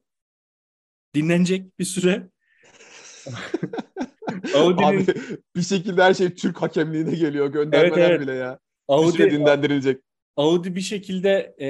dinlenecek 1.16 1.80
bir 1.80 1.86
süre. 1.86 2.30
Audi'nin 4.56 4.84
Abi 4.84 5.06
bir 5.56 5.62
şekilde 5.62 6.04
her 6.04 6.14
şey 6.14 6.36
Türk 6.36 6.62
hakemliğine 6.62 7.16
geliyor. 7.16 7.48
Göndermeler 7.48 7.98
Evet, 7.98 8.10
evet. 8.10 8.22
bile 8.22 8.34
ya. 8.34 8.60
Bir 8.90 8.94
Audi, 8.94 9.32
dinlendirilecek. 9.32 10.02
Audi 10.38 10.76
bir 10.76 10.82
şekilde 10.82 11.56
e, 11.62 11.68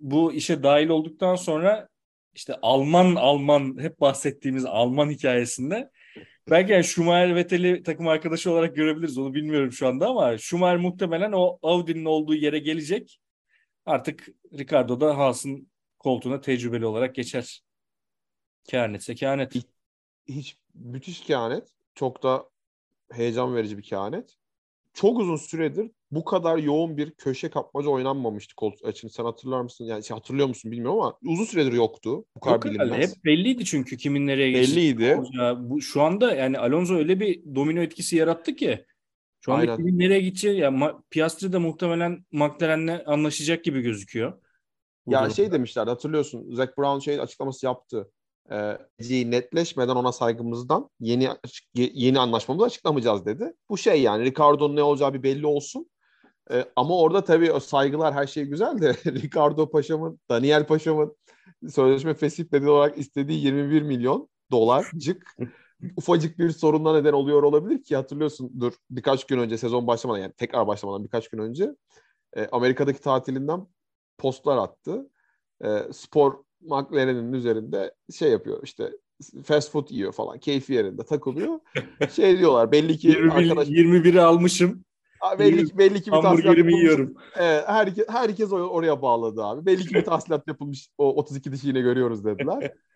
bu 0.00 0.32
işe 0.32 0.62
dahil 0.62 0.88
olduktan 0.88 1.34
sonra 1.34 1.88
işte 2.34 2.54
Alman 2.62 3.14
Alman 3.14 3.76
hep 3.80 4.00
bahsettiğimiz 4.00 4.64
Alman 4.64 5.10
hikayesinde 5.10 5.90
belki 6.50 6.72
yani 6.72 6.84
Schumacher 6.84 7.34
Vettel'i 7.34 7.82
takım 7.82 8.08
arkadaşı 8.08 8.50
olarak 8.50 8.76
görebiliriz 8.76 9.18
onu 9.18 9.34
bilmiyorum 9.34 9.72
şu 9.72 9.88
anda 9.88 10.08
ama 10.08 10.38
Schumacher 10.38 10.76
muhtemelen 10.76 11.32
o 11.32 11.58
Audi'nin 11.62 12.04
olduğu 12.04 12.34
yere 12.34 12.58
gelecek. 12.58 13.18
Artık 13.86 14.28
Ricardo 14.58 15.00
da 15.00 15.18
Haas'ın 15.18 15.68
koltuğuna 15.98 16.40
tecrübeli 16.40 16.86
olarak 16.86 17.14
geçer. 17.14 17.62
Kehanetse 18.64 19.14
kehanet. 19.14 19.54
Hiç 20.28 20.56
müthiş 20.74 21.20
kehanet. 21.20 21.68
Çok 21.94 22.22
da 22.22 22.50
heyecan 23.12 23.54
verici 23.54 23.78
bir 23.78 23.82
kehanet. 23.82 24.36
Çok 24.94 25.18
uzun 25.18 25.36
süredir 25.36 25.90
bu 26.10 26.24
kadar 26.24 26.58
yoğun 26.58 26.96
bir 26.96 27.10
köşe 27.10 27.50
kapmaca 27.50 27.88
oynanmamıştı 27.88 28.54
koltuk 28.54 28.88
açın. 28.88 29.08
Sen 29.08 29.24
hatırlar 29.24 29.60
mısın? 29.60 29.84
Yani 29.84 30.04
şey, 30.04 30.14
hatırlıyor 30.14 30.48
musun 30.48 30.72
bilmiyorum 30.72 31.00
ama 31.00 31.18
uzun 31.24 31.44
süredir 31.44 31.72
yoktu. 31.72 32.24
Bu 32.36 32.40
kadar 32.40 32.54
Yok 32.54 32.64
bilinmez. 32.64 33.10
Hep 33.10 33.24
belliydi 33.24 33.64
çünkü 33.64 33.96
kimin 33.96 34.26
nereye 34.26 34.50
geçtiği. 34.50 34.76
Belliydi. 34.76 35.20
Bu 35.56 35.80
şu 35.80 36.02
anda 36.02 36.34
yani 36.34 36.58
Alonso 36.58 36.94
öyle 36.94 37.20
bir 37.20 37.54
domino 37.54 37.80
etkisi 37.80 38.16
yarattı 38.16 38.56
ki 38.56 38.86
şu 39.46 39.52
anda 39.52 39.60
Aynen. 39.60 39.76
kimin 39.76 39.98
nereye 39.98 40.20
gideceği 40.20 40.58
ya 40.58 40.68
Ma- 40.68 41.02
Piastri 41.10 41.52
de 41.52 41.58
muhtemelen 41.58 42.24
McLaren'le 42.32 43.02
anlaşacak 43.06 43.64
gibi 43.64 43.80
gözüküyor. 43.80 44.32
Ya 45.06 45.18
durumda. 45.18 45.34
şey 45.34 45.52
demişlerdi 45.52 45.90
hatırlıyorsun. 45.90 46.54
Zac 46.54 46.70
Brown 46.78 46.98
şey 46.98 47.20
açıklaması 47.20 47.66
yaptı. 47.66 48.10
Ee, 48.50 48.78
netleşmeden 49.30 49.94
ona 49.94 50.12
saygımızdan 50.12 50.90
yeni 51.00 51.28
yeni 51.74 52.18
anlaşmamızı 52.18 52.66
açıklamayacağız 52.66 53.26
dedi. 53.26 53.52
Bu 53.68 53.78
şey 53.78 54.02
yani 54.02 54.24
Ricardo'nun 54.24 54.76
ne 54.76 54.82
olacağı 54.82 55.14
bir 55.14 55.22
belli 55.22 55.46
olsun. 55.46 55.90
Ee, 56.50 56.64
ama 56.76 56.98
orada 56.98 57.24
tabii 57.24 57.52
o 57.52 57.60
saygılar 57.60 58.14
her 58.14 58.26
şey 58.26 58.44
güzel 58.44 58.78
de 58.80 58.94
Ricardo 59.06 59.70
Paşa'mın, 59.70 60.20
Daniel 60.30 60.66
Paşa'mın 60.66 61.16
sözleşme 61.68 62.14
fesih 62.14 62.44
bedeli 62.52 62.70
olarak 62.70 62.98
istediği 62.98 63.44
21 63.44 63.82
milyon 63.82 64.28
dolarcık 64.50 65.36
ufacık 65.96 66.38
bir 66.38 66.50
sorunla 66.50 66.92
neden 66.92 67.12
oluyor 67.12 67.42
olabilir 67.42 67.82
ki 67.82 67.96
hatırlıyorsundur 67.96 68.72
birkaç 68.90 69.26
gün 69.26 69.38
önce 69.38 69.58
sezon 69.58 69.86
başlamadan 69.86 70.22
yani 70.22 70.32
tekrar 70.32 70.66
başlamadan 70.66 71.04
birkaç 71.04 71.28
gün 71.28 71.38
önce 71.38 71.76
e, 72.36 72.46
Amerika'daki 72.46 73.00
tatilinden 73.00 73.66
postlar 74.18 74.56
attı. 74.56 75.10
E, 75.64 75.82
spor 75.92 76.34
McLaren'in 76.60 77.32
üzerinde 77.32 77.94
şey 78.12 78.30
yapıyor 78.30 78.60
işte 78.62 78.92
fast 79.44 79.70
food 79.70 79.90
yiyor 79.90 80.12
falan 80.12 80.38
keyfi 80.38 80.72
yerinde 80.72 81.04
takılıyor. 81.04 81.60
Şey 82.12 82.38
diyorlar 82.38 82.72
belli 82.72 82.98
ki 82.98 83.08
21, 83.08 83.30
arkadaş 83.30 83.68
21'i 83.68 84.20
almışım. 84.20 84.84
Belli 85.38 85.66
ki 85.66 85.78
belli 85.78 86.02
ki 86.02 86.12
bir 86.12 86.20
tahsilat 86.22 86.56
yapılmış. 86.56 86.82
yiyorum. 86.82 87.14
Evet, 87.36 87.64
herkes, 87.66 88.04
herkes 88.08 88.50
or- 88.50 88.68
oraya 88.68 89.02
bağladı 89.02 89.44
abi. 89.44 89.66
Belli 89.66 89.86
ki 89.86 89.94
bir 89.94 90.04
tahsilat 90.04 90.48
yapılmış. 90.48 90.90
O 90.98 91.14
32 91.14 91.52
dişi 91.52 91.68
yine 91.68 91.80
görüyoruz 91.80 92.24
dediler. 92.24 92.72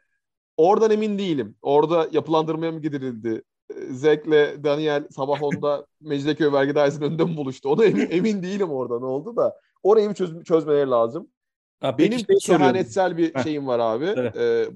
Oradan 0.61 0.90
emin 0.90 1.18
değilim. 1.18 1.57
Orada 1.62 2.09
yapılandırmaya 2.12 2.73
mı 2.73 2.81
gidirildi? 2.83 3.42
Ee, 3.70 3.75
Zek'le 3.92 4.64
Daniel 4.64 5.09
sabah 5.11 5.42
onda 5.42 5.87
Mecidiyeköy 6.01 6.53
vergi 6.53 6.75
dairesinin 6.75 7.07
önünde 7.07 7.25
mi 7.25 7.37
buluştu? 7.37 7.68
Ona 7.68 7.85
emin, 7.85 8.11
emin 8.11 8.42
değilim 8.42 8.70
orada 8.70 8.99
ne 8.99 9.05
oldu 9.07 9.37
da. 9.37 9.57
Orayı 9.83 10.09
bir 10.11 10.14
çöz- 10.14 10.44
çözmeleri 10.44 10.90
lazım. 10.90 11.29
Ha, 11.81 11.99
Benim 11.99 12.18
şey 12.18 12.37
kehanetsel 12.42 13.16
bir 13.16 13.35
Heh. 13.35 13.42
şeyim 13.42 13.66
var 13.66 13.79
abi. 13.79 14.05
Evet. 14.16 14.37
Ee, 14.37 14.68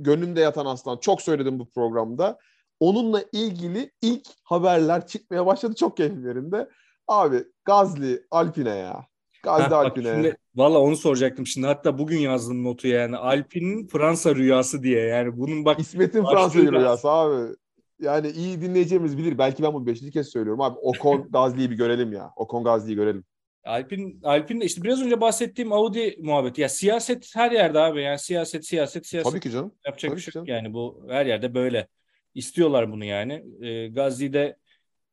gönlümde 0.00 0.40
yatan 0.40 0.66
aslan. 0.66 0.96
Çok 0.96 1.22
söyledim 1.22 1.58
bu 1.58 1.70
programda. 1.70 2.38
Onunla 2.80 3.22
ilgili 3.32 3.90
ilk 4.02 4.26
haberler 4.44 5.06
çıkmaya 5.06 5.46
başladı. 5.46 5.74
Çok 5.74 5.96
keyifli 5.96 6.26
yerinde. 6.26 6.68
Abi 7.08 7.44
Gazli 7.64 8.22
Alpine 8.30 8.74
ya. 8.76 9.06
Ha, 9.46 9.70
bak 9.70 9.72
Alpine. 9.72 10.14
şimdi, 10.14 10.36
valla 10.54 10.78
onu 10.78 10.96
soracaktım 10.96 11.46
şimdi. 11.46 11.66
Hatta 11.66 11.98
bugün 11.98 12.18
yazdım 12.18 12.64
notu 12.64 12.88
yani. 12.88 13.16
Alpine'in 13.16 13.86
Fransa 13.86 14.34
rüyası 14.34 14.82
diye. 14.82 15.00
Yani 15.00 15.38
bunun 15.38 15.64
bak 15.64 15.80
İsmet'in 15.80 16.22
Fransa 16.22 16.58
lazım. 16.58 16.72
rüyası 16.72 17.10
abi. 17.10 17.54
Yani 18.00 18.30
iyi 18.30 18.60
dinleyeceğimiz 18.60 19.18
bilir. 19.18 19.38
Belki 19.38 19.62
ben 19.62 19.74
bunu 19.74 19.86
beşinci 19.86 20.12
kez 20.12 20.28
söylüyorum 20.28 20.60
abi. 20.60 20.78
Ocon 20.78 21.28
Gazli'yi 21.32 21.70
bir 21.70 21.76
görelim 21.76 22.12
ya. 22.12 22.30
Ocon 22.36 22.64
Gazli'yi 22.64 22.96
görelim. 22.96 23.24
Alpin 23.64 24.20
Alpin 24.22 24.60
işte 24.60 24.82
biraz 24.82 25.02
önce 25.02 25.20
bahsettiğim 25.20 25.72
Audi 25.72 26.16
muhabbeti. 26.22 26.60
Ya 26.60 26.68
siyaset 26.68 27.36
her 27.36 27.50
yerde 27.50 27.78
abi. 27.78 28.02
Yani 28.02 28.18
siyaset 28.18 28.66
siyaset 28.66 29.06
siyaset. 29.06 29.32
Tabii 29.32 29.40
ki 29.40 29.50
canım. 29.50 29.74
Yapacak 29.86 30.10
tabii 30.10 30.18
bir 30.18 30.22
şey 30.22 30.40
yok 30.40 30.48
yani 30.48 30.74
bu 30.74 31.06
her 31.08 31.26
yerde 31.26 31.54
böyle. 31.54 31.88
İstiyorlar 32.34 32.92
bunu 32.92 33.04
yani. 33.04 33.44
E, 33.60 33.88
Gazli'de 33.88 34.56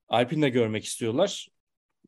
Alpin'le 0.07 0.51
görmek 0.51 0.85
istiyorlar. 0.85 1.47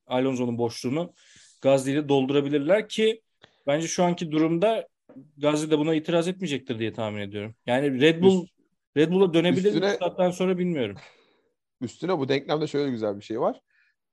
Alonso'nun 0.08 0.58
boşluğunu 0.58 1.14
Gazli'yle 1.62 2.10
doldurabilirler 2.10 2.90
ki 2.90 3.22
bence 3.68 3.88
şu 3.88 4.04
anki 4.04 4.32
durumda 4.32 4.88
Gazli 5.38 5.72
de 5.72 5.78
buna 5.78 5.96
itiraz 5.96 6.28
etmeyecektir 6.28 6.80
diye 6.80 6.94
tahmin 6.94 7.22
ediyorum. 7.22 7.56
Yani 7.66 8.02
Red 8.02 8.24
Bull 8.24 8.46
Red 8.98 9.12
Bull'a 9.12 9.34
dönebilir 9.34 9.72
mi 9.72 9.78
üstüne- 9.78 9.94
bu 9.94 9.98
saatten 10.06 10.32
sonra 10.32 10.58
bilmiyorum. 10.58 10.98
Üstüne 11.82 12.20
bu 12.20 12.30
denklemde 12.30 12.68
şöyle 12.68 12.92
güzel 12.92 13.18
bir 13.18 13.22
şey 13.24 13.40
var. 13.40 13.62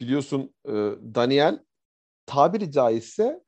Biliyorsun 0.00 0.54
e, 0.66 0.72
Daniel 1.14 1.58
tabiri 2.26 2.72
caizse 2.72 3.40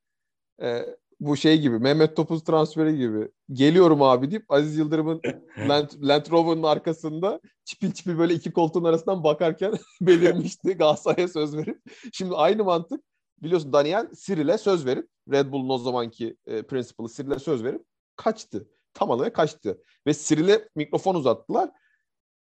e, 0.63 0.81
bu 1.21 1.37
şey 1.37 1.61
gibi 1.61 1.79
Mehmet 1.79 2.17
Topuz 2.17 2.45
transferi 2.45 2.97
gibi 2.97 3.29
geliyorum 3.53 4.03
abi 4.03 4.31
deyip 4.31 4.51
Aziz 4.51 4.79
Yıldırım'ın 4.79 5.21
Land, 5.69 5.89
Land 6.03 6.31
Rover'ın 6.31 6.63
arkasında 6.63 7.41
çipil 7.65 7.93
çipil 7.93 8.19
böyle 8.19 8.35
iki 8.35 8.53
koltuğun 8.53 8.85
arasından 8.85 9.25
bakarken 9.25 9.73
belirmişti 10.01 10.73
Galatasaray'a 10.73 11.29
söz 11.29 11.57
verip. 11.57 11.83
Şimdi 12.13 12.35
aynı 12.35 12.65
mantık 12.65 13.01
biliyorsun 13.43 13.73
Daniel 13.73 14.11
Cyril'e 14.15 14.59
söz 14.59 14.87
verip 14.87 15.09
Red 15.33 15.53
Bull'un 15.53 15.69
o 15.69 15.79
zamanki 15.79 16.37
e, 16.47 16.63
principal'ı 16.63 17.09
Cyril'e 17.09 17.39
söz 17.39 17.65
verip 17.65 17.85
kaçtı. 18.17 18.69
Tam 18.95 19.11
olarak 19.11 19.35
kaçtı. 19.35 19.83
Ve 20.07 20.15
Cyril'e 20.15 20.69
mikrofon 20.75 21.15
uzattılar. 21.15 21.71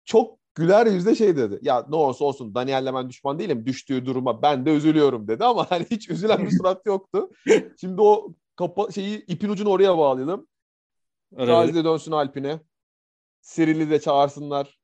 Çok 0.05 0.39
güler 0.55 0.85
yüzde 0.85 1.15
şey 1.15 1.37
dedi. 1.37 1.59
Ya 1.61 1.85
ne 1.89 1.95
olursa 1.95 2.25
olsun 2.25 2.55
Daniel'le 2.55 2.93
ben 2.93 3.09
düşman 3.09 3.39
değilim. 3.39 3.65
Düştüğü 3.65 4.05
duruma 4.05 4.41
ben 4.41 4.65
de 4.65 4.75
üzülüyorum 4.75 5.27
dedi 5.27 5.45
ama 5.45 5.65
hani 5.71 5.85
hiç 5.91 6.09
üzülen 6.09 6.45
bir 6.45 6.51
surat 6.51 6.85
yoktu. 6.85 7.29
Şimdi 7.81 8.01
o 8.01 8.33
kapa 8.55 8.91
şeyi 8.91 9.25
ipin 9.25 9.49
ucunu 9.49 9.69
oraya 9.69 9.97
bağlayalım. 9.97 10.47
Gazi 11.31 11.83
dönsün 11.83 12.11
Alpine. 12.11 12.59
Cyril'i 13.41 13.89
de 13.89 14.01
çağırsınlar. 14.01 14.79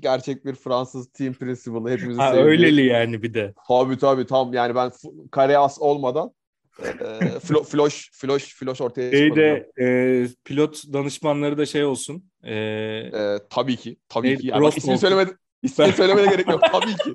Gerçek 0.00 0.44
bir 0.44 0.54
Fransız 0.54 1.12
team 1.12 1.34
principal'ı 1.34 1.90
hepimizin 1.90 2.20
ha, 2.20 2.28
sevdiği. 2.28 2.44
Öyleli 2.44 2.86
yani 2.86 3.22
bir 3.22 3.34
de. 3.34 3.54
Tabii 3.68 3.98
tabii 3.98 4.26
tam 4.26 4.52
yani 4.52 4.74
ben 4.74 4.92
kare 5.30 5.58
as 5.58 5.78
olmadan 5.80 6.32
e, 6.80 7.40
flo, 7.40 7.62
floş 7.64 8.10
floş 8.12 8.54
floş 8.54 8.80
ortaya 8.80 9.10
Şeyde 9.10 9.70
e, 9.80 10.26
pilot 10.44 10.92
danışmanları 10.92 11.58
da 11.58 11.66
şey 11.66 11.84
olsun. 11.84 12.24
E, 12.42 12.54
e, 12.54 13.38
tabii 13.50 13.76
ki. 13.76 13.96
Tabii 14.08 14.28
neydi? 14.28 14.40
ki. 14.40 14.46
Yani 14.46 14.62
bak, 14.62 14.78
ismini 14.78 14.98
söylemedi. 14.98 15.36
İsmini 15.62 15.92
söylemene 15.92 16.30
gerek 16.30 16.48
yok. 16.48 16.60
Tabii 16.72 16.96
ki. 16.96 17.14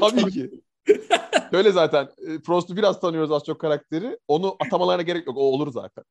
Tabii 0.00 0.30
ki. 0.30 0.50
Böyle 1.52 1.72
zaten 1.72 2.08
e, 2.28 2.38
Prost'u 2.38 2.76
biraz 2.76 3.00
tanıyoruz 3.00 3.32
az 3.32 3.44
çok 3.44 3.60
karakteri. 3.60 4.18
Onu 4.28 4.56
atamalarına 4.60 5.02
gerek 5.02 5.26
yok. 5.26 5.36
O 5.36 5.40
olur 5.40 5.72
zaten. 5.72 6.04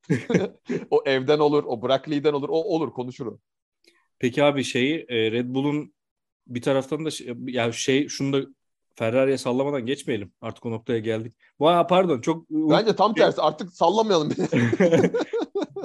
o 0.92 1.04
evden 1.06 1.40
olur, 1.40 1.64
o 1.68 1.82
Brackley'den 1.88 2.34
olur. 2.34 2.50
O 2.50 2.64
olur, 2.64 2.92
konuşur 2.92 3.26
o. 3.26 3.40
Peki 4.20 4.44
abi 4.44 4.64
şeyi 4.64 5.06
e, 5.10 5.32
Red 5.32 5.46
Bull'un 5.48 5.94
bir 6.48 6.62
taraftan 6.62 7.06
da 7.06 7.12
şey, 7.12 7.34
ya 7.46 7.72
şey 7.72 8.08
şunu 8.08 8.34
da 8.34 8.48
Ferrari'ye 8.96 9.38
sallamadan 9.38 9.86
geçmeyelim. 9.86 10.32
Artık 10.42 10.66
o 10.66 10.72
noktaya 10.72 11.00
geldik. 11.00 11.34
Vay 11.60 11.88
pardon 11.88 12.22
çok 12.22 12.50
Bence 12.50 12.96
tam 12.96 13.14
tersi. 13.14 13.42
Artık 13.42 13.74
sallamayalım. 13.74 14.30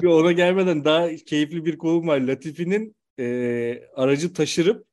Ona 0.07 0.33
gelmeden 0.33 0.85
daha 0.85 1.17
keyifli 1.17 1.65
bir 1.65 1.79
kolum 1.79 2.09
var. 2.09 2.21
Latifi'nin 2.21 2.97
e, 3.19 3.83
aracı 3.95 4.33
taşırıp 4.33 4.87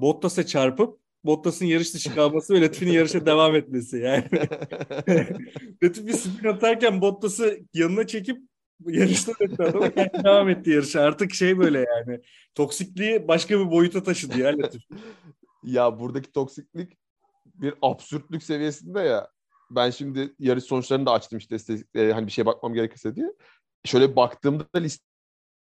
Bottas'a 0.00 0.46
çarpıp 0.46 0.98
Bottas'ın 1.24 1.66
yarış 1.66 1.94
dışı 1.94 2.14
kalması 2.14 2.54
ve 2.54 2.60
Latifi'nin 2.60 2.92
yarışa 2.92 3.26
devam 3.26 3.56
etmesi. 3.56 3.98
Yani 3.98 4.24
Latifi 5.82 6.12
spin 6.12 6.48
atarken 6.48 7.00
Bottas'ı 7.00 7.60
yanına 7.74 8.06
çekip 8.06 8.38
yarıştan 8.92 9.34
etti 9.40 9.62
adamı 9.62 9.96
devam 10.24 10.48
etti 10.48 10.70
yarışa. 10.70 11.00
Artık 11.00 11.34
şey 11.34 11.58
böyle 11.58 11.78
yani 11.78 12.20
toksikliği 12.54 13.28
başka 13.28 13.60
bir 13.60 13.70
boyuta 13.70 14.02
taşıdı 14.02 14.38
ya 14.38 14.54
ya 15.64 15.98
buradaki 15.98 16.32
toksiklik 16.32 16.98
bir 17.46 17.74
absürtlük 17.82 18.42
seviyesinde 18.42 19.00
ya. 19.00 19.28
Ben 19.70 19.90
şimdi 19.90 20.34
yarış 20.38 20.64
sonuçlarını 20.64 21.06
da 21.06 21.12
açtım 21.12 21.38
işte 21.38 21.56
e, 21.94 22.12
hani 22.12 22.26
bir 22.26 22.32
şeye 22.32 22.46
bakmam 22.46 22.74
gerekirse 22.74 23.16
diye. 23.16 23.32
Şöyle 23.84 24.16
baktığımda 24.16 24.66
liste 24.76 25.04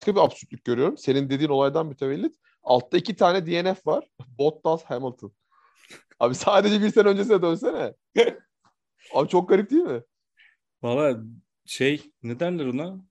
bir 0.07 0.17
absürtlük 0.17 0.65
görüyorum. 0.65 0.99
Senin 0.99 1.31
dediğin 1.31 1.51
olaydan 1.51 1.87
mütevellit. 1.87 2.37
Altta 2.63 2.97
iki 2.97 3.17
tane 3.17 3.47
DNF 3.47 3.87
var. 3.87 4.09
Bottas, 4.39 4.85
Hamilton. 4.85 5.33
Abi 6.21 6.35
sadece 6.35 6.83
bir 6.83 6.91
sene 6.91 7.09
öncesine 7.09 7.43
dönsene. 7.43 7.95
Abi 9.15 9.29
çok 9.29 9.49
garip 9.49 9.71
değil 9.71 9.83
mi? 9.83 10.03
Valla 10.83 11.19
şey 11.69 12.13
ne 12.23 12.41
derler 12.41 12.67
ona? 12.67 13.05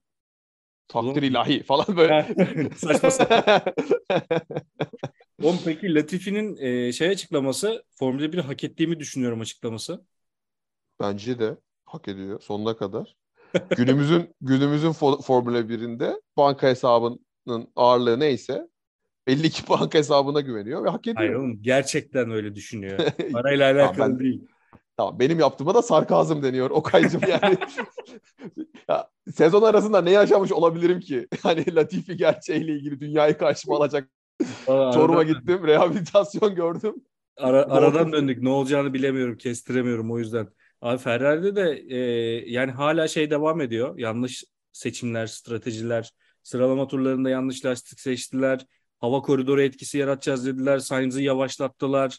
Takdir 0.88 1.22
ilahi 1.22 1.62
falan 1.62 1.86
böyle. 1.96 2.28
Saçma 2.76 3.10
sapan. 3.10 3.62
Oğlum 5.42 5.58
peki 5.64 5.94
Latifi'nin 5.94 6.56
e, 6.56 6.92
şey 6.92 7.08
açıklaması 7.08 7.84
Formula 7.90 8.32
1 8.32 8.38
hak 8.38 8.64
ettiğimi 8.64 9.00
düşünüyorum 9.00 9.40
açıklaması. 9.40 10.04
Bence 11.00 11.38
de 11.38 11.56
hak 11.84 12.08
ediyor 12.08 12.40
sonuna 12.40 12.76
kadar. 12.76 13.16
günümüzün 13.76 14.34
günümüzün 14.40 14.92
Formula 14.92 15.60
1'inde 15.60 16.20
banka 16.36 16.68
hesabının 16.68 17.72
ağırlığı 17.76 18.20
neyse 18.20 18.68
belli 19.26 19.50
ki 19.50 19.62
banka 19.68 19.98
hesabına 19.98 20.40
güveniyor 20.40 20.84
ve 20.84 20.88
hak 20.88 21.00
ediyor. 21.00 21.16
Hayır 21.16 21.34
oğlum 21.34 21.62
gerçekten 21.62 22.30
öyle 22.30 22.54
düşünüyor. 22.54 22.98
Parayla 23.32 23.72
alakalı 23.72 24.12
ben, 24.12 24.18
değil. 24.18 24.48
Tamam 24.98 25.18
benim 25.18 25.38
yaptığıma 25.38 25.74
da 25.74 25.82
sarkazm 25.82 26.42
deniyor 26.42 26.70
o 26.70 26.82
kaycım 26.82 27.20
yani. 27.28 27.58
ya, 28.88 29.08
sezon 29.34 29.62
arasında 29.62 30.00
ne 30.00 30.10
yaşamış 30.10 30.52
olabilirim 30.52 31.00
ki? 31.00 31.28
Hani 31.42 31.74
Latifi 31.74 32.16
gerçeğiyle 32.16 32.72
ilgili 32.72 33.00
dünyayı 33.00 33.38
karşıma 33.38 33.76
alacak. 33.76 34.10
Çorum'a 34.66 35.22
gittim, 35.22 35.66
rehabilitasyon 35.66 36.54
gördüm. 36.54 36.94
Ara, 37.36 37.62
aradan 37.62 38.12
döndük. 38.12 38.42
Ne 38.42 38.48
olacağını 38.48 38.94
bilemiyorum, 38.94 39.36
kestiremiyorum 39.36 40.10
o 40.12 40.18
yüzden. 40.18 40.48
Abi 40.82 40.98
Ferrari'de 40.98 41.56
de 41.56 41.84
e, 41.88 41.98
yani 42.50 42.72
hala 42.72 43.08
şey 43.08 43.30
devam 43.30 43.60
ediyor. 43.60 43.98
Yanlış 43.98 44.44
seçimler, 44.72 45.26
stratejiler, 45.26 46.12
sıralama 46.42 46.88
turlarında 46.88 47.30
yanlış 47.30 47.64
lastik 47.64 48.00
seçtiler. 48.00 48.66
Hava 49.00 49.22
koridoru 49.22 49.62
etkisi 49.62 49.98
yaratacağız 49.98 50.46
dediler. 50.46 50.78
Sainz'ı 50.78 51.22
yavaşlattılar. 51.22 52.18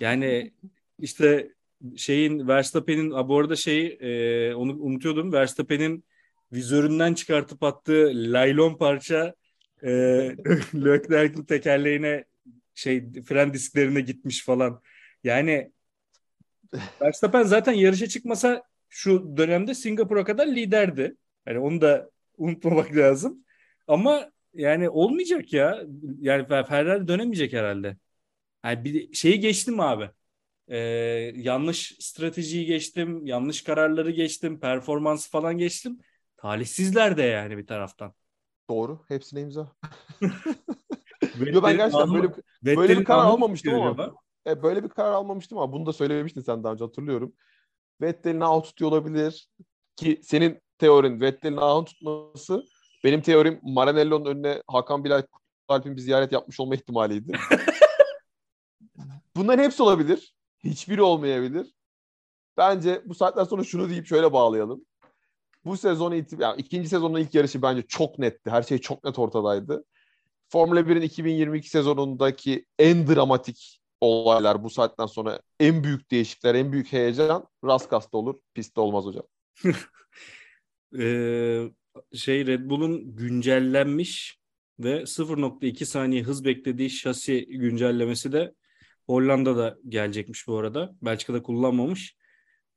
Yani 0.00 0.52
işte 0.98 1.50
şeyin 1.96 2.48
Verstappen'in 2.48 3.10
bu 3.10 3.38
arada 3.38 3.56
şeyi 3.56 3.88
e, 3.90 4.54
onu 4.54 4.72
unutuyordum. 4.82 5.32
Verstappen'in 5.32 6.04
vizöründen 6.52 7.14
çıkartıp 7.14 7.62
attığı 7.62 8.12
laylon 8.14 8.74
parça 8.74 9.34
e, 9.82 9.88
Leclerc'in 10.74 11.44
tekerleğine 11.44 12.24
şey 12.74 13.22
fren 13.22 13.54
disklerine 13.54 14.00
gitmiş 14.00 14.44
falan. 14.44 14.82
Yani 15.24 15.72
Verstappen 17.02 17.42
zaten 17.42 17.72
yarışa 17.72 18.06
çıkmasa 18.06 18.62
şu 18.88 19.36
dönemde 19.36 19.74
Singapur'a 19.74 20.24
kadar 20.24 20.46
liderdi. 20.46 21.16
Yani 21.46 21.58
onu 21.58 21.80
da 21.80 22.10
unutmamak 22.36 22.96
lazım. 22.96 23.44
Ama 23.86 24.30
yani 24.54 24.88
olmayacak 24.88 25.52
ya. 25.52 25.82
Yani 26.20 26.46
Ferrari 26.46 27.08
dönemeyecek 27.08 27.52
herhalde. 27.52 27.96
Yani 28.64 28.84
bir 28.84 29.14
şeyi 29.14 29.40
geçtim 29.40 29.80
abi. 29.80 30.10
Ee, 30.70 30.78
yanlış 31.36 31.96
stratejiyi 32.00 32.66
geçtim, 32.66 33.26
yanlış 33.26 33.64
kararları 33.64 34.10
geçtim, 34.10 34.60
performansı 34.60 35.30
falan 35.30 35.58
geçtim. 35.58 35.98
Talihsizler 36.36 37.16
de 37.16 37.22
yani 37.22 37.58
bir 37.58 37.66
taraftan. 37.66 38.14
Doğru. 38.70 39.04
Hepsine 39.08 39.40
imza. 39.40 39.72
Yo 41.38 41.62
ben 41.62 41.76
gerçekten 41.76 42.14
böyle, 42.14 42.32
böyle 42.76 42.98
bir 42.98 43.04
karar 43.04 43.24
almamıştım 43.24 43.74
ama. 43.74 44.14
E, 44.46 44.62
böyle 44.62 44.84
bir 44.84 44.88
karar 44.88 45.12
almamıştım 45.12 45.58
ama 45.58 45.72
bunu 45.72 45.86
da 45.86 45.92
söylemiştin 45.92 46.40
sen 46.40 46.64
daha 46.64 46.72
önce 46.72 46.84
hatırlıyorum. 46.84 47.32
Vettel'in 48.00 48.40
out 48.40 48.64
tutuyor 48.64 48.90
olabilir 48.90 49.48
ki 49.96 50.20
senin 50.22 50.60
teorin 50.78 51.20
Vettel'in 51.20 51.56
out 51.56 51.88
tutması 51.88 52.64
benim 53.04 53.20
teorim 53.22 53.60
Maranello'nun 53.62 54.24
önüne 54.24 54.62
Hakan 54.68 55.04
Bilal 55.04 55.22
Alp'in 55.68 55.96
bir 55.96 56.00
ziyaret 56.00 56.32
yapmış 56.32 56.60
olma 56.60 56.74
ihtimaliydi. 56.74 57.32
Bunların 59.36 59.62
hepsi 59.62 59.82
olabilir. 59.82 60.34
Hiçbiri 60.64 61.02
olmayabilir. 61.02 61.66
Bence 62.56 63.02
bu 63.06 63.14
saatten 63.14 63.44
sonra 63.44 63.64
şunu 63.64 63.90
deyip 63.90 64.06
şöyle 64.06 64.32
bağlayalım. 64.32 64.84
Bu 65.64 65.76
sezon 65.76 66.12
itib 66.12 66.40
yani 66.40 66.60
ikinci 66.60 66.88
sezonun 66.88 67.20
ilk 67.20 67.34
yarışı 67.34 67.62
bence 67.62 67.82
çok 67.82 68.18
netti. 68.18 68.50
Her 68.50 68.62
şey 68.62 68.78
çok 68.78 69.04
net 69.04 69.18
ortadaydı. 69.18 69.84
Formula 70.48 70.80
1'in 70.80 71.02
2022 71.02 71.70
sezonundaki 71.70 72.66
en 72.78 73.06
dramatik 73.06 73.80
olaylar 74.00 74.64
bu 74.64 74.70
saatten 74.70 75.06
sonra 75.06 75.40
en 75.60 75.84
büyük 75.84 76.10
değişiklikler, 76.10 76.54
en 76.54 76.72
büyük 76.72 76.92
heyecan 76.92 77.48
Raskas'ta 77.64 78.18
olur, 78.18 78.34
pistte 78.54 78.80
olmaz 78.80 79.04
hocam. 79.04 79.24
ee, 80.98 81.70
şey 82.14 82.46
Red 82.46 82.70
Bull'un 82.70 83.16
güncellenmiş 83.16 84.38
ve 84.78 85.06
0.2 85.06 85.84
saniye 85.84 86.22
hız 86.22 86.44
beklediği 86.44 86.90
şasi 86.90 87.46
güncellemesi 87.46 88.32
de 88.32 88.54
Hollanda'da 89.10 89.78
gelecekmiş 89.88 90.46
bu 90.46 90.58
arada. 90.58 90.94
Belçika'da 91.02 91.42
kullanmamış. 91.42 92.16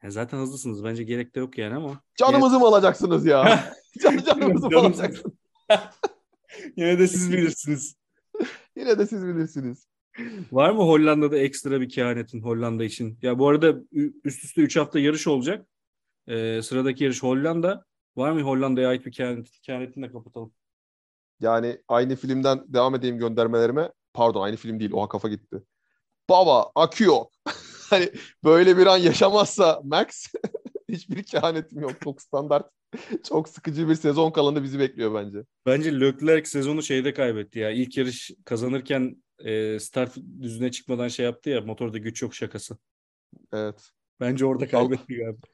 Yani 0.03 0.11
zaten 0.11 0.37
hızlısınız. 0.37 0.83
Bence 0.83 1.03
gerek 1.03 1.35
de 1.35 1.39
yok 1.39 1.57
yani 1.57 1.75
ama. 1.75 2.01
Canımızı 2.15 2.59
mı 2.59 2.65
alacaksınız 2.65 3.25
ya? 3.25 3.73
Can, 4.03 4.17
canımızı 4.17 4.69
mı 4.69 4.79
alacaksınız? 4.79 5.35
Yine 6.77 6.99
de 6.99 7.07
siz 7.07 7.31
bilirsiniz. 7.31 7.95
Yine 8.77 8.99
de 8.99 9.05
siz 9.07 9.25
bilirsiniz. 9.27 9.87
Var 10.51 10.71
mı 10.71 10.81
Hollanda'da 10.81 11.37
ekstra 11.37 11.81
bir 11.81 11.89
kehanetin 11.89 12.41
Hollanda 12.41 12.83
için? 12.83 13.19
Ya 13.21 13.39
bu 13.39 13.47
arada 13.47 13.75
üst 14.23 14.43
üste 14.43 14.61
3 14.61 14.77
hafta 14.77 14.99
yarış 14.99 15.27
olacak. 15.27 15.67
Ee, 16.27 16.61
sıradaki 16.63 17.03
yarış 17.03 17.23
Hollanda. 17.23 17.85
Var 18.15 18.31
mı 18.31 18.41
Hollanda'ya 18.41 18.89
ait 18.89 19.05
bir 19.05 19.11
kehanet, 19.11 19.61
kehanetini 19.61 20.07
de 20.07 20.11
kapatalım. 20.11 20.53
Yani 21.39 21.77
aynı 21.87 22.15
filmden 22.15 22.63
devam 22.67 22.95
edeyim 22.95 23.17
göndermelerime. 23.17 23.91
Pardon 24.13 24.41
aynı 24.41 24.55
film 24.55 24.79
değil. 24.79 24.91
Oha 24.91 25.07
kafa 25.07 25.29
gitti. 25.29 25.63
Baba 26.29 26.71
akıyor. 26.75 27.25
hani 27.89 28.09
böyle 28.43 28.77
bir 28.77 28.85
an 28.85 28.97
yaşamazsa 28.97 29.81
Max 29.83 30.27
hiçbir 30.89 31.23
kehanetim 31.23 31.81
yok. 31.81 31.91
Çok 32.03 32.21
standart, 32.21 32.69
çok 33.27 33.49
sıkıcı 33.49 33.89
bir 33.89 33.95
sezon 33.95 34.31
kalanı 34.31 34.63
bizi 34.63 34.79
bekliyor 34.79 35.13
bence. 35.13 35.37
Bence 35.65 35.99
Leclerc 35.99 36.49
sezonu 36.49 36.83
şeyde 36.83 37.13
kaybetti 37.13 37.59
ya. 37.59 37.71
İlk 37.71 37.97
yarış 37.97 38.31
kazanırken 38.45 39.23
e, 39.39 39.79
start 39.79 40.15
düzüne 40.41 40.71
çıkmadan 40.71 41.07
şey 41.07 41.25
yaptı 41.25 41.49
ya 41.49 41.61
motorda 41.61 41.97
güç 41.97 42.21
yok 42.21 42.35
şakası. 42.35 42.77
Evet. 43.53 43.89
Bence 44.19 44.45
orada 44.45 44.67
kaybetti 44.67 45.15
galiba. 45.15 45.47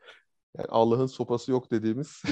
Yani 0.58 0.68
Allah'ın 0.70 1.06
sopası 1.06 1.52
yok 1.52 1.72
dediğimiz. 1.72 2.24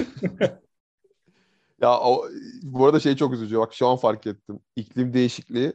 ya 1.80 2.00
o, 2.00 2.28
bu 2.62 2.86
arada 2.86 3.00
şey 3.00 3.16
çok 3.16 3.34
üzücü. 3.34 3.58
Bak 3.58 3.74
şu 3.74 3.86
an 3.86 3.96
fark 3.96 4.26
ettim. 4.26 4.60
İklim 4.76 5.12
değişikliği 5.12 5.72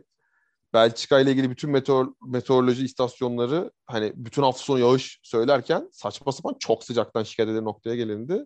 Belçika 0.74 1.20
ile 1.20 1.32
ilgili 1.32 1.50
bütün 1.50 1.70
meteor, 1.70 2.14
meteoroloji 2.28 2.86
istasyonları 2.86 3.72
hani 3.86 4.14
bütün 4.16 4.42
hafta 4.42 4.64
sonu 4.64 4.80
yağış 4.80 5.20
söylerken 5.24 5.90
saçma 5.92 6.32
sapan 6.32 6.56
çok 6.60 6.84
sıcaktan 6.84 7.24
şikayet 7.24 7.52
eden 7.52 7.66
noktaya 7.66 7.96
gelindi. 7.96 8.46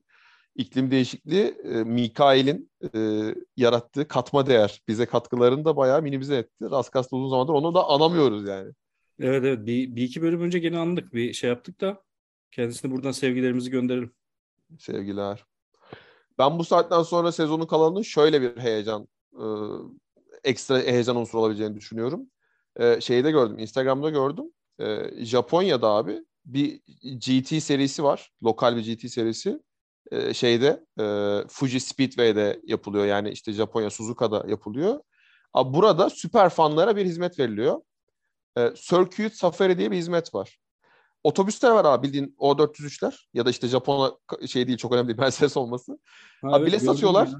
İklim 0.55 0.91
değişikliği 0.91 1.55
e, 1.63 1.83
Mikail'in 1.83 2.71
e, 2.95 2.99
yarattığı 3.57 4.07
katma 4.07 4.47
değer 4.47 4.81
bize 4.87 5.05
katkılarını 5.05 5.65
da 5.65 5.77
bayağı 5.77 6.01
minimize 6.01 6.37
etti. 6.37 6.65
Raskas'ta 6.71 7.15
uzun 7.15 7.29
zamandır 7.29 7.53
onu 7.53 7.75
da 7.75 7.87
anamıyoruz 7.89 8.47
yani. 8.47 8.71
Evet 9.19 9.43
evet 9.45 9.65
bir, 9.65 9.95
bir 9.95 10.03
iki 10.03 10.21
bölüm 10.21 10.41
önce 10.41 10.59
gene 10.59 10.77
andık 10.77 11.13
bir 11.13 11.33
şey 11.33 11.49
yaptık 11.49 11.81
da 11.81 12.03
kendisine 12.51 12.91
buradan 12.91 13.11
sevgilerimizi 13.11 13.71
gönderelim. 13.71 14.13
Sevgiler. 14.79 15.45
Ben 16.37 16.59
bu 16.59 16.63
saatten 16.63 17.03
sonra 17.03 17.31
sezonun 17.31 17.65
kalanının 17.65 18.01
şöyle 18.01 18.41
bir 18.41 18.57
heyecan 18.57 19.07
e, 19.33 19.45
ekstra 20.43 20.79
heyecan 20.79 21.15
unsuru 21.15 21.41
olabileceğini 21.41 21.75
düşünüyorum. 21.75 22.29
E, 22.75 23.01
şeyde 23.01 23.31
gördüm, 23.31 23.59
Instagram'da 23.59 24.09
gördüm. 24.09 24.45
E, 24.79 25.11
Japonya'da 25.25 25.87
abi 25.89 26.25
bir 26.45 26.81
GT 27.03 27.63
serisi 27.63 28.03
var. 28.03 28.31
Lokal 28.43 28.75
bir 28.77 28.95
GT 28.95 29.11
serisi. 29.11 29.59
E, 30.11 30.33
şeyde 30.33 30.85
e, 30.99 31.03
Fuji 31.47 31.79
Speedway'de 31.79 32.61
yapılıyor. 32.63 33.05
Yani 33.05 33.29
işte 33.29 33.53
Japonya 33.53 33.89
Suzuka'da 33.89 34.45
yapılıyor. 34.47 34.99
Abi 35.53 35.73
burada 35.73 36.09
süper 36.09 36.49
fanlara 36.49 36.95
bir 36.95 37.05
hizmet 37.05 37.39
veriliyor. 37.39 37.81
E, 38.57 38.73
Circuit 38.75 39.33
Safari 39.33 39.77
diye 39.77 39.91
bir 39.91 39.97
hizmet 39.97 40.35
var. 40.35 40.59
Otobüsler 41.23 41.71
var 41.71 41.85
abi 41.85 42.07
bildiğin 42.07 42.35
O403'ler 42.39 43.27
ya 43.33 43.45
da 43.45 43.49
işte 43.49 43.67
Japon 43.67 44.19
şey 44.47 44.67
değil 44.67 44.77
çok 44.77 44.93
önemli 44.93 45.07
değil 45.07 45.17
Mercedes 45.19 45.57
olması. 45.57 45.99
Abi 46.43 46.57
evet, 46.57 46.67
bilet 46.67 46.83
satıyorlar. 46.83 47.27
Ya 47.27 47.33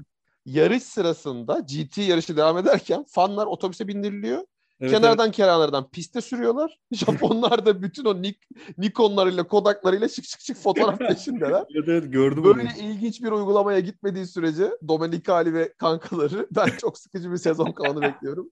yarış 0.48 0.82
sırasında 0.82 1.60
GT 1.60 1.98
yarışı 1.98 2.36
devam 2.36 2.58
ederken 2.58 3.04
fanlar 3.08 3.46
otobüse 3.46 3.88
bindiriliyor. 3.88 4.44
Evet, 4.80 4.92
Kenardan 4.92 5.26
evet. 5.26 5.36
kenarlardan 5.36 5.90
piste 5.90 6.20
sürüyorlar. 6.20 6.78
Japonlar 6.92 7.66
da 7.66 7.82
bütün 7.82 8.04
o 8.04 8.22
Nik 8.22 8.38
Nikonlarıyla, 8.78 9.46
Kodaklarıyla 9.46 10.08
şık 10.08 10.24
şık 10.24 10.40
şık 10.40 10.56
fotoğraf 10.56 10.98
peşindeler. 11.08 11.64
evet, 11.74 11.88
evet 11.88 12.12
gördüm 12.12 12.44
Böyle 12.44 12.62
onu. 12.62 12.86
ilginç 12.86 13.22
bir 13.22 13.30
uygulamaya 13.32 13.80
gitmediği 13.80 14.26
sürece 14.26 14.70
Domenicali 14.88 15.54
ve 15.54 15.72
kankaları 15.78 16.48
ben 16.56 16.68
çok 16.80 16.98
sıkıcı 16.98 17.32
bir 17.32 17.36
sezon 17.36 17.72
kalanı 17.72 18.02
bekliyorum. 18.02 18.50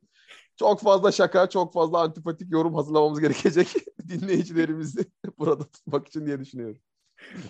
Çok 0.56 0.80
fazla 0.80 1.12
şaka, 1.12 1.48
çok 1.48 1.72
fazla 1.72 2.00
antipatik 2.02 2.52
yorum 2.52 2.74
hazırlamamız 2.74 3.20
gerekecek 3.20 3.68
dinleyicilerimizi 4.08 5.04
burada 5.38 5.64
tutmak 5.64 6.08
için 6.08 6.26
diye 6.26 6.40
düşünüyorum. 6.40 6.78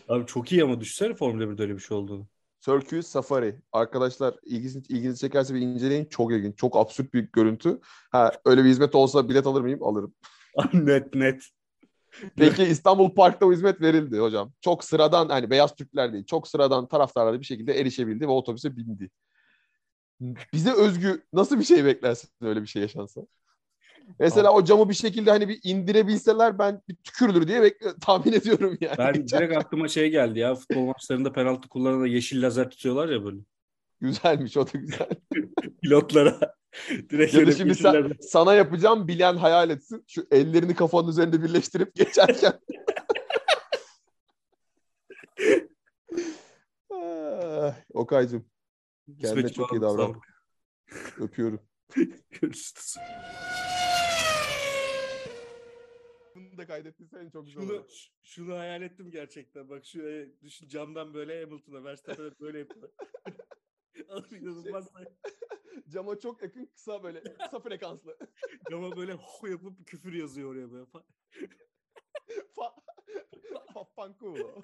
Abi 0.09 0.27
çok 0.27 0.53
iyi 0.53 0.65
ama 0.65 0.81
düşünsene 0.81 1.15
Formula 1.15 1.45
1'de 1.45 1.63
öyle 1.63 1.75
bir 1.75 1.81
şey 1.81 1.97
olduğunu. 1.97 2.27
Circus 2.67 3.07
Safari. 3.07 3.61
Arkadaşlar 3.73 4.35
ilginizi, 4.45 4.79
ilginizi 4.79 5.21
çekerse 5.21 5.55
bir 5.55 5.61
inceleyin. 5.61 6.05
Çok 6.05 6.33
ilginç. 6.33 6.59
Çok 6.59 6.77
absürt 6.77 7.15
bir 7.15 7.29
görüntü. 7.33 7.81
Ha 8.11 8.33
öyle 8.45 8.65
bir 8.65 8.69
hizmet 8.69 8.95
olsa 8.95 9.29
bilet 9.29 9.47
alır 9.47 9.61
mıyım? 9.61 9.83
Alırım. 9.83 10.15
net 10.73 11.15
net. 11.15 11.43
Peki 12.37 12.65
İstanbul 12.65 13.15
Park'ta 13.15 13.47
o 13.47 13.53
hizmet 13.53 13.81
verildi 13.81 14.19
hocam. 14.19 14.53
Çok 14.61 14.85
sıradan 14.85 15.29
hani 15.29 15.51
beyaz 15.51 15.75
Türkler 15.75 16.13
değil. 16.13 16.25
Çok 16.27 16.49
sıradan 16.49 16.89
taraftarlar 16.89 17.41
bir 17.41 17.45
şekilde 17.47 17.81
erişebildi 17.81 18.29
ve 18.29 18.31
otobüse 18.31 18.77
bindi. 18.77 19.11
Bize 20.53 20.73
özgü 20.73 21.23
nasıl 21.33 21.59
bir 21.59 21.65
şey 21.65 21.85
beklersin 21.85 22.31
öyle 22.41 22.63
bir 22.63 22.67
şey 22.67 22.83
yaşansa? 22.83 23.21
Mesela 24.19 24.51
Abi. 24.51 24.57
o 24.57 24.65
camı 24.65 24.89
bir 24.89 24.95
şekilde 24.95 25.31
hani 25.31 25.49
bir 25.49 25.61
indirebilseler 25.63 26.59
ben 26.59 26.83
bir 26.89 26.97
tükürülür 26.97 27.49
diye 27.49 27.63
bekle, 27.63 27.87
tahmin 28.01 28.33
ediyorum 28.33 28.79
yani. 28.81 28.99
Ben 28.99 29.15
direkt 29.15 29.57
aklıma 29.57 29.89
şey 29.89 30.11
geldi 30.11 30.39
ya 30.39 30.55
futbol 30.55 30.87
maçlarında 30.87 31.33
penaltı 31.33 31.69
kullanan 31.69 32.07
yeşil 32.07 32.43
lazer 32.43 32.71
tutuyorlar 32.71 33.09
ya 33.09 33.25
böyle. 33.25 33.39
Güzelmiş 34.01 34.57
o 34.57 34.67
da 34.67 34.71
güzel. 34.79 35.09
Pilotlara. 35.83 36.55
Direkt 37.11 37.35
ya 37.35 37.53
şimdi 37.53 37.75
sen, 37.75 38.13
sana 38.21 38.55
yapacağım 38.55 39.09
bilen 39.09 39.37
hayal 39.37 39.71
etsin. 39.71 40.05
Şu 40.07 40.27
ellerini 40.31 40.75
kafanın 40.75 41.09
üzerinde 41.09 41.43
birleştirip 41.43 41.95
geçerken. 41.95 42.53
Okay'cığım. 47.95 48.45
Kendine 49.21 49.49
çok 49.49 49.73
iyi 49.73 49.81
davran. 49.81 50.21
Öpüyorum. 51.19 51.61
Görüşürüz. 52.31 52.97
Da 56.59 56.67
kaydettiysen 56.67 57.31
çok 57.31 57.47
güzel 57.47 57.63
şunu, 57.63 57.73
olur. 57.73 58.09
Şunu 58.23 58.55
hayal 58.55 58.83
ettim 58.83 59.11
gerçekten. 59.11 59.69
Bak 59.69 59.85
şu 59.85 60.01
düşün 60.43 60.69
camdan 60.69 61.15
böyle 61.15 61.41
Hamilton'a 61.41 61.85
Verstappen'e 61.85 62.31
böyle 62.41 62.59
yapıyor. 62.59 62.89
İnanılmaz. 64.31 64.89
Cama 65.89 66.19
çok 66.19 66.43
yakın 66.43 66.67
kısa 66.67 67.03
böyle 67.03 67.23
kısa 67.39 67.61
frekanslı. 67.61 68.19
Cama 68.71 68.97
böyle 68.97 69.13
ho 69.13 69.47
yapıp 69.47 69.87
küfür 69.87 70.13
yazıyor 70.13 70.51
oraya 70.51 70.73
böyle. 70.73 70.87
Fa 72.55 72.75
fa 73.75 73.85
fanculo. 73.85 74.63